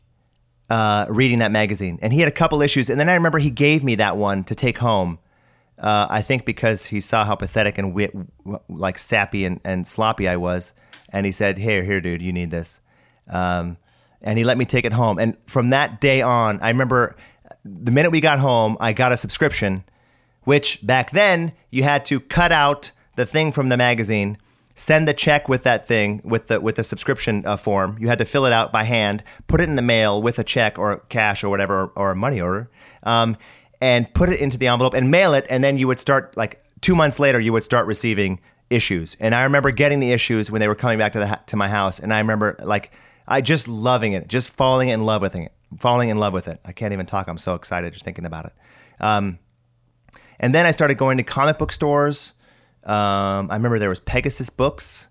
uh, 0.72 1.04
reading 1.10 1.40
that 1.40 1.52
magazine. 1.52 1.98
And 2.00 2.14
he 2.14 2.20
had 2.20 2.28
a 2.28 2.34
couple 2.34 2.62
issues, 2.62 2.88
and 2.88 2.98
then 2.98 3.10
I 3.10 3.14
remember 3.14 3.38
he 3.38 3.50
gave 3.50 3.84
me 3.84 3.96
that 3.96 4.16
one 4.16 4.42
to 4.44 4.54
take 4.54 4.78
home. 4.78 5.18
Uh, 5.78 6.06
I 6.08 6.22
think 6.22 6.46
because 6.46 6.86
he 6.86 6.98
saw 6.98 7.26
how 7.26 7.34
pathetic 7.34 7.76
and 7.76 7.92
wit, 7.92 8.14
like 8.70 8.96
sappy 8.96 9.44
and, 9.44 9.60
and 9.64 9.86
sloppy 9.86 10.28
I 10.28 10.36
was, 10.36 10.72
and 11.10 11.26
he 11.26 11.32
said, 11.32 11.58
"Here, 11.58 11.82
here, 11.82 12.00
dude, 12.00 12.22
you 12.22 12.32
need 12.32 12.50
this." 12.50 12.80
Um, 13.28 13.76
and 14.22 14.38
he 14.38 14.44
let 14.44 14.56
me 14.56 14.64
take 14.64 14.86
it 14.86 14.94
home. 14.94 15.18
And 15.18 15.36
from 15.46 15.70
that 15.70 16.00
day 16.00 16.22
on, 16.22 16.58
I 16.62 16.70
remember 16.70 17.16
the 17.66 17.90
minute 17.90 18.10
we 18.10 18.22
got 18.22 18.38
home, 18.38 18.78
I 18.80 18.94
got 18.94 19.12
a 19.12 19.18
subscription, 19.18 19.84
which 20.44 20.84
back 20.86 21.10
then 21.10 21.52
you 21.70 21.82
had 21.82 22.06
to 22.06 22.18
cut 22.18 22.50
out 22.50 22.92
the 23.16 23.26
thing 23.26 23.52
from 23.52 23.68
the 23.68 23.76
magazine, 23.76 24.38
send 24.74 25.06
the 25.06 25.14
check 25.14 25.48
with 25.48 25.62
that 25.64 25.86
thing 25.86 26.20
with 26.24 26.48
the 26.48 26.60
with 26.60 26.76
the 26.76 26.82
subscription 26.82 27.44
uh, 27.46 27.56
form. 27.56 27.96
You 28.00 28.08
had 28.08 28.18
to 28.18 28.24
fill 28.24 28.46
it 28.46 28.52
out 28.52 28.72
by 28.72 28.84
hand, 28.84 29.22
put 29.46 29.60
it 29.60 29.68
in 29.68 29.76
the 29.76 29.82
mail 29.82 30.20
with 30.20 30.38
a 30.38 30.44
check 30.44 30.78
or 30.78 30.98
cash 31.08 31.44
or 31.44 31.50
whatever 31.50 31.84
or, 31.84 31.92
or 31.96 32.10
a 32.12 32.16
money 32.16 32.40
order, 32.40 32.70
um, 33.02 33.36
and 33.80 34.12
put 34.14 34.28
it 34.28 34.40
into 34.40 34.58
the 34.58 34.68
envelope 34.68 34.94
and 34.94 35.10
mail 35.10 35.34
it. 35.34 35.46
And 35.50 35.62
then 35.62 35.78
you 35.78 35.86
would 35.86 36.00
start 36.00 36.36
like 36.36 36.62
two 36.80 36.94
months 36.94 37.18
later, 37.18 37.40
you 37.40 37.52
would 37.52 37.64
start 37.64 37.86
receiving 37.86 38.40
issues. 38.70 39.16
And 39.20 39.34
I 39.34 39.44
remember 39.44 39.70
getting 39.70 40.00
the 40.00 40.12
issues 40.12 40.50
when 40.50 40.60
they 40.60 40.68
were 40.68 40.74
coming 40.74 40.98
back 40.98 41.12
to 41.12 41.18
the 41.18 41.40
to 41.46 41.56
my 41.56 41.68
house, 41.68 41.98
and 41.98 42.12
I 42.12 42.18
remember 42.18 42.56
like 42.60 42.92
I 43.28 43.40
just 43.40 43.68
loving 43.68 44.12
it, 44.12 44.28
just 44.28 44.52
falling 44.52 44.88
in 44.88 45.04
love 45.04 45.22
with 45.22 45.36
it 45.36 45.52
falling 45.78 46.08
in 46.08 46.18
love 46.18 46.32
with 46.32 46.48
it. 46.48 46.60
I 46.64 46.72
can't 46.72 46.92
even 46.92 47.06
talk. 47.06 47.28
I'm 47.28 47.38
so 47.38 47.54
excited 47.54 47.92
just 47.92 48.04
thinking 48.04 48.26
about 48.26 48.46
it. 48.46 48.52
Um, 49.00 49.38
and 50.38 50.54
then 50.54 50.66
I 50.66 50.70
started 50.70 50.98
going 50.98 51.18
to 51.18 51.24
comic 51.24 51.58
book 51.58 51.72
stores. 51.72 52.34
Um, 52.84 53.50
I 53.50 53.54
remember 53.54 53.78
there 53.78 53.88
was 53.88 54.00
Pegasus 54.00 54.50
Books 54.50 55.08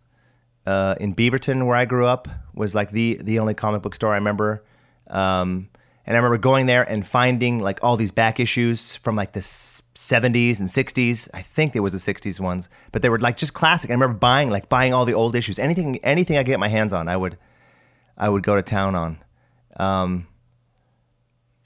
uh, 0.65 0.95
in 0.99 1.15
Beaverton, 1.15 1.65
where 1.65 1.75
I 1.75 1.85
grew 1.85 2.05
up, 2.05 2.27
was 2.53 2.75
like 2.75 2.91
the 2.91 3.19
the 3.23 3.39
only 3.39 3.53
comic 3.53 3.81
book 3.81 3.95
store 3.95 4.11
I 4.11 4.17
remember. 4.17 4.63
Um, 5.07 5.69
and 6.05 6.17
I 6.17 6.19
remember 6.19 6.37
going 6.37 6.65
there 6.65 6.83
and 6.83 7.05
finding 7.05 7.59
like 7.59 7.83
all 7.83 7.95
these 7.95 8.11
back 8.11 8.39
issues 8.39 8.95
from 8.97 9.15
like 9.15 9.33
the 9.33 9.39
70s 9.39 10.59
and 10.59 10.67
60s. 10.67 11.29
I 11.33 11.41
think 11.41 11.75
it 11.75 11.79
was 11.79 11.93
the 11.93 12.13
60s 12.13 12.39
ones, 12.39 12.69
but 12.91 13.01
they 13.01 13.09
were 13.09 13.19
like 13.19 13.37
just 13.37 13.53
classic. 13.53 13.91
I 13.91 13.93
remember 13.93 14.17
buying 14.17 14.49
like 14.49 14.67
buying 14.67 14.93
all 14.93 15.05
the 15.05 15.13
old 15.13 15.35
issues. 15.35 15.59
Anything 15.59 15.97
anything 16.03 16.37
I 16.37 16.41
could 16.41 16.47
get 16.47 16.59
my 16.59 16.67
hands 16.67 16.91
on, 16.91 17.07
I 17.07 17.17
would 17.17 17.37
I 18.17 18.29
would 18.29 18.43
go 18.43 18.55
to 18.55 18.61
town 18.61 18.95
on. 18.95 19.19
Um, 19.77 20.27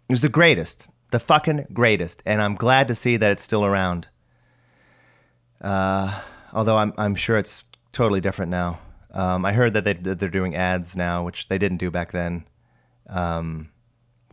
it 0.08 0.14
was 0.14 0.22
the 0.22 0.30
greatest, 0.30 0.88
the 1.12 1.20
fucking 1.20 1.68
greatest, 1.74 2.22
and 2.26 2.42
I'm 2.42 2.56
glad 2.56 2.88
to 2.90 2.96
see 2.96 3.18
that 3.18 3.32
it's 3.32 3.44
still 3.44 3.66
around. 3.66 4.08
Uh, 5.62 6.22
although 6.54 6.78
I'm 6.78 6.94
I'm 6.98 7.16
sure 7.16 7.38
it's 7.38 7.64
totally 7.92 8.22
different 8.22 8.52
now. 8.52 8.80
Um, 9.12 9.46
I 9.46 9.54
heard 9.54 9.74
that, 9.74 9.86
they 9.86 9.94
they're 9.94 10.30
doing 10.30 10.56
ads 10.56 10.98
now, 10.98 11.24
which 11.24 11.48
they 11.48 11.58
didn't 11.58 11.78
do 11.78 11.90
back 11.90 12.12
then. 12.12 12.44
Um, 13.08 13.70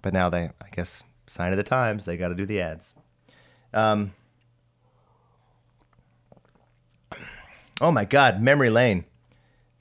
but 0.03 0.13
now 0.13 0.29
they, 0.29 0.45
I 0.45 0.69
guess, 0.73 1.05
sign 1.27 1.53
of 1.53 1.57
the 1.57 1.63
times. 1.63 2.05
They 2.05 2.17
got 2.17 2.29
to 2.29 2.35
do 2.35 2.45
the 2.45 2.61
ads. 2.61 2.97
Um, 3.73 4.13
oh 7.81 7.93
my 7.93 8.05
God, 8.05 8.43
Memory 8.43 8.71
Lane. 8.71 9.05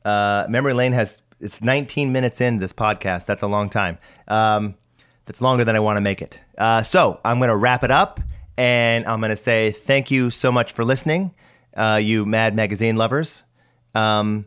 Uh, 0.05 0.45
Memory 0.49 0.73
Lane 0.73 0.93
has 0.93 1.21
it's 1.39 1.61
19 1.61 2.11
minutes 2.11 2.39
in 2.39 2.57
this 2.57 2.71
podcast. 2.71 3.25
That's 3.25 3.41
a 3.41 3.47
long 3.47 3.69
time. 3.69 3.97
Um, 4.27 4.75
that's 5.25 5.41
longer 5.41 5.65
than 5.65 5.75
I 5.75 5.79
want 5.79 5.97
to 5.97 6.01
make 6.01 6.21
it. 6.21 6.41
Uh, 6.57 6.83
so 6.83 7.19
I'm 7.25 7.39
going 7.39 7.49
to 7.49 7.55
wrap 7.55 7.83
it 7.83 7.91
up 7.91 8.19
and 8.57 9.05
I'm 9.05 9.19
going 9.19 9.29
to 9.29 9.35
say 9.35 9.71
thank 9.71 10.11
you 10.11 10.29
so 10.29 10.51
much 10.51 10.73
for 10.73 10.83
listening, 10.83 11.33
uh, 11.75 11.99
you 12.01 12.25
Mad 12.25 12.55
Magazine 12.55 12.95
lovers. 12.95 13.43
Um, 13.95 14.45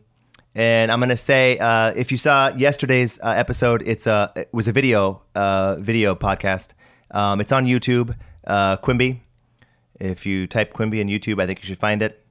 and 0.53 0.91
I'm 0.91 0.99
going 0.99 1.09
to 1.09 1.17
say 1.17 1.57
uh, 1.59 1.93
if 1.95 2.11
you 2.11 2.17
saw 2.17 2.49
yesterday's 2.55 3.19
uh, 3.21 3.27
episode, 3.29 3.83
it's 3.85 4.07
a, 4.07 4.31
it 4.35 4.49
was 4.53 4.67
a 4.67 4.71
video 4.71 5.21
uh, 5.35 5.75
video 5.79 6.15
podcast. 6.15 6.73
Um, 7.11 7.41
it's 7.41 7.51
on 7.51 7.65
YouTube, 7.65 8.15
uh, 8.47 8.77
Quimby. 8.77 9.21
If 9.99 10.25
you 10.25 10.47
type 10.47 10.73
Quimby 10.73 11.01
in 11.01 11.07
YouTube, 11.07 11.41
I 11.41 11.45
think 11.45 11.59
you 11.59 11.65
should 11.65 11.77
find 11.77 12.01
it. 12.01 12.21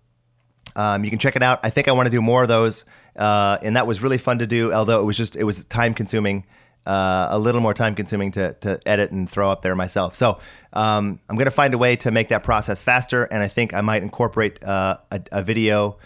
Um, 0.77 1.05
you 1.05 1.11
can 1.11 1.19
check 1.19 1.37
it 1.37 1.43
out. 1.43 1.61
I 1.63 1.71
think 1.71 1.89
I 1.89 1.93
want 1.93 2.07
to 2.07 2.11
do 2.11 2.21
more 2.21 2.43
of 2.43 2.49
those, 2.49 2.85
uh, 3.17 3.59
and 3.63 3.77
that 3.77 3.87
was 3.87 4.03
really 4.03 4.19
fun 4.19 4.39
to 4.41 4.47
do. 4.47 4.73
Although 4.73 5.01
it 5.01 5.05
was 5.05 5.17
just 5.17 5.37
it 5.37 5.45
was 5.45 5.65
time 5.67 5.95
consuming, 5.95 6.45
uh, 6.87 7.29
a 7.31 7.39
little 7.39 7.61
more 7.61 7.75
time 7.75 7.95
consuming 7.95 8.31
to 8.33 8.53
to 8.61 8.81
edit 8.87 9.11
and 9.11 9.29
throw 9.29 9.51
up 9.51 9.63
there 9.63 9.75
myself. 9.75 10.15
So 10.15 10.39
um, 10.73 11.21
I'm 11.29 11.37
gonna 11.37 11.51
find 11.51 11.73
a 11.75 11.79
way 11.79 11.97
to 11.97 12.11
make 12.11 12.29
that 12.29 12.43
process 12.43 12.83
faster, 12.83 13.25
and 13.25 13.43
I 13.43 13.49
think 13.49 13.75
I 13.75 13.81
might 13.81 14.03
incorporate 14.03 14.63
uh, 14.65 14.99
a, 15.11 15.21
a 15.33 15.43
video 15.43 15.99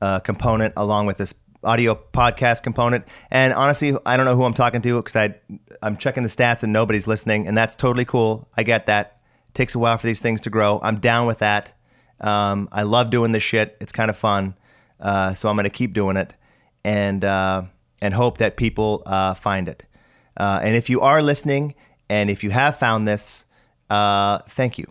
uh, 0.00 0.20
component 0.20 0.74
along 0.76 1.06
with 1.06 1.18
this 1.18 1.34
audio 1.62 1.94
podcast 1.94 2.62
component. 2.62 3.04
And 3.30 3.52
honestly, 3.52 3.96
I 4.04 4.16
don't 4.16 4.26
know 4.26 4.36
who 4.36 4.44
I'm 4.44 4.54
talking 4.54 4.82
to 4.82 5.02
because 5.02 5.34
I'm 5.82 5.96
checking 5.96 6.22
the 6.22 6.28
stats 6.28 6.62
and 6.62 6.72
nobody's 6.72 7.06
listening, 7.06 7.46
and 7.48 7.56
that's 7.56 7.76
totally 7.76 8.04
cool. 8.04 8.48
I 8.56 8.62
get 8.62 8.86
that. 8.86 9.20
It 9.48 9.54
takes 9.54 9.74
a 9.74 9.78
while 9.78 9.96
for 9.98 10.06
these 10.06 10.20
things 10.20 10.42
to 10.42 10.50
grow. 10.50 10.80
I'm 10.82 11.00
down 11.00 11.26
with 11.26 11.38
that. 11.40 11.72
Um, 12.20 12.68
I 12.72 12.82
love 12.82 13.10
doing 13.10 13.32
this 13.32 13.42
shit. 13.42 13.76
It's 13.80 13.92
kind 13.92 14.10
of 14.10 14.16
fun, 14.16 14.56
uh, 15.00 15.34
so 15.34 15.48
I'm 15.48 15.56
going 15.56 15.64
to 15.64 15.70
keep 15.70 15.92
doing 15.92 16.16
it, 16.16 16.34
and 16.84 17.24
uh, 17.24 17.62
and 18.00 18.14
hope 18.14 18.38
that 18.38 18.56
people 18.56 19.02
uh, 19.06 19.34
find 19.34 19.68
it. 19.68 19.84
Uh, 20.36 20.60
and 20.62 20.74
if 20.74 20.90
you 20.90 21.00
are 21.00 21.22
listening, 21.22 21.74
and 22.08 22.30
if 22.30 22.44
you 22.44 22.50
have 22.50 22.78
found 22.78 23.06
this, 23.08 23.46
uh, 23.90 24.38
thank 24.48 24.78
you. 24.78 24.86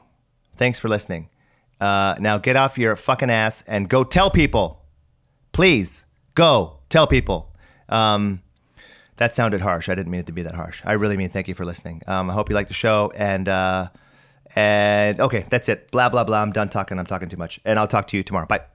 Thanks 0.55 0.79
for 0.79 0.89
listening. 0.89 1.29
Uh, 1.79 2.15
now 2.19 2.37
get 2.37 2.55
off 2.55 2.77
your 2.77 2.95
fucking 2.95 3.29
ass 3.29 3.63
and 3.67 3.89
go 3.89 4.03
tell 4.03 4.29
people. 4.29 4.83
Please 5.51 6.05
go 6.35 6.79
tell 6.89 7.07
people. 7.07 7.53
Um, 7.89 8.41
that 9.17 9.33
sounded 9.33 9.61
harsh. 9.61 9.89
I 9.89 9.95
didn't 9.95 10.11
mean 10.11 10.21
it 10.21 10.25
to 10.27 10.31
be 10.31 10.43
that 10.43 10.55
harsh. 10.55 10.81
I 10.85 10.93
really 10.93 11.17
mean 11.17 11.29
thank 11.29 11.47
you 11.47 11.53
for 11.53 11.65
listening. 11.65 12.01
Um, 12.07 12.29
I 12.29 12.33
hope 12.33 12.49
you 12.49 12.55
like 12.55 12.67
the 12.67 12.73
show. 12.73 13.11
And 13.15 13.47
uh, 13.47 13.89
and 14.55 15.19
okay, 15.19 15.45
that's 15.49 15.69
it. 15.69 15.91
Blah 15.91 16.09
blah 16.09 16.23
blah. 16.23 16.41
I'm 16.41 16.51
done 16.51 16.69
talking. 16.69 16.97
I'm 16.97 17.05
talking 17.05 17.29
too 17.29 17.37
much. 17.37 17.59
And 17.65 17.77
I'll 17.77 17.87
talk 17.87 18.07
to 18.07 18.17
you 18.17 18.23
tomorrow. 18.23 18.47
Bye. 18.47 18.72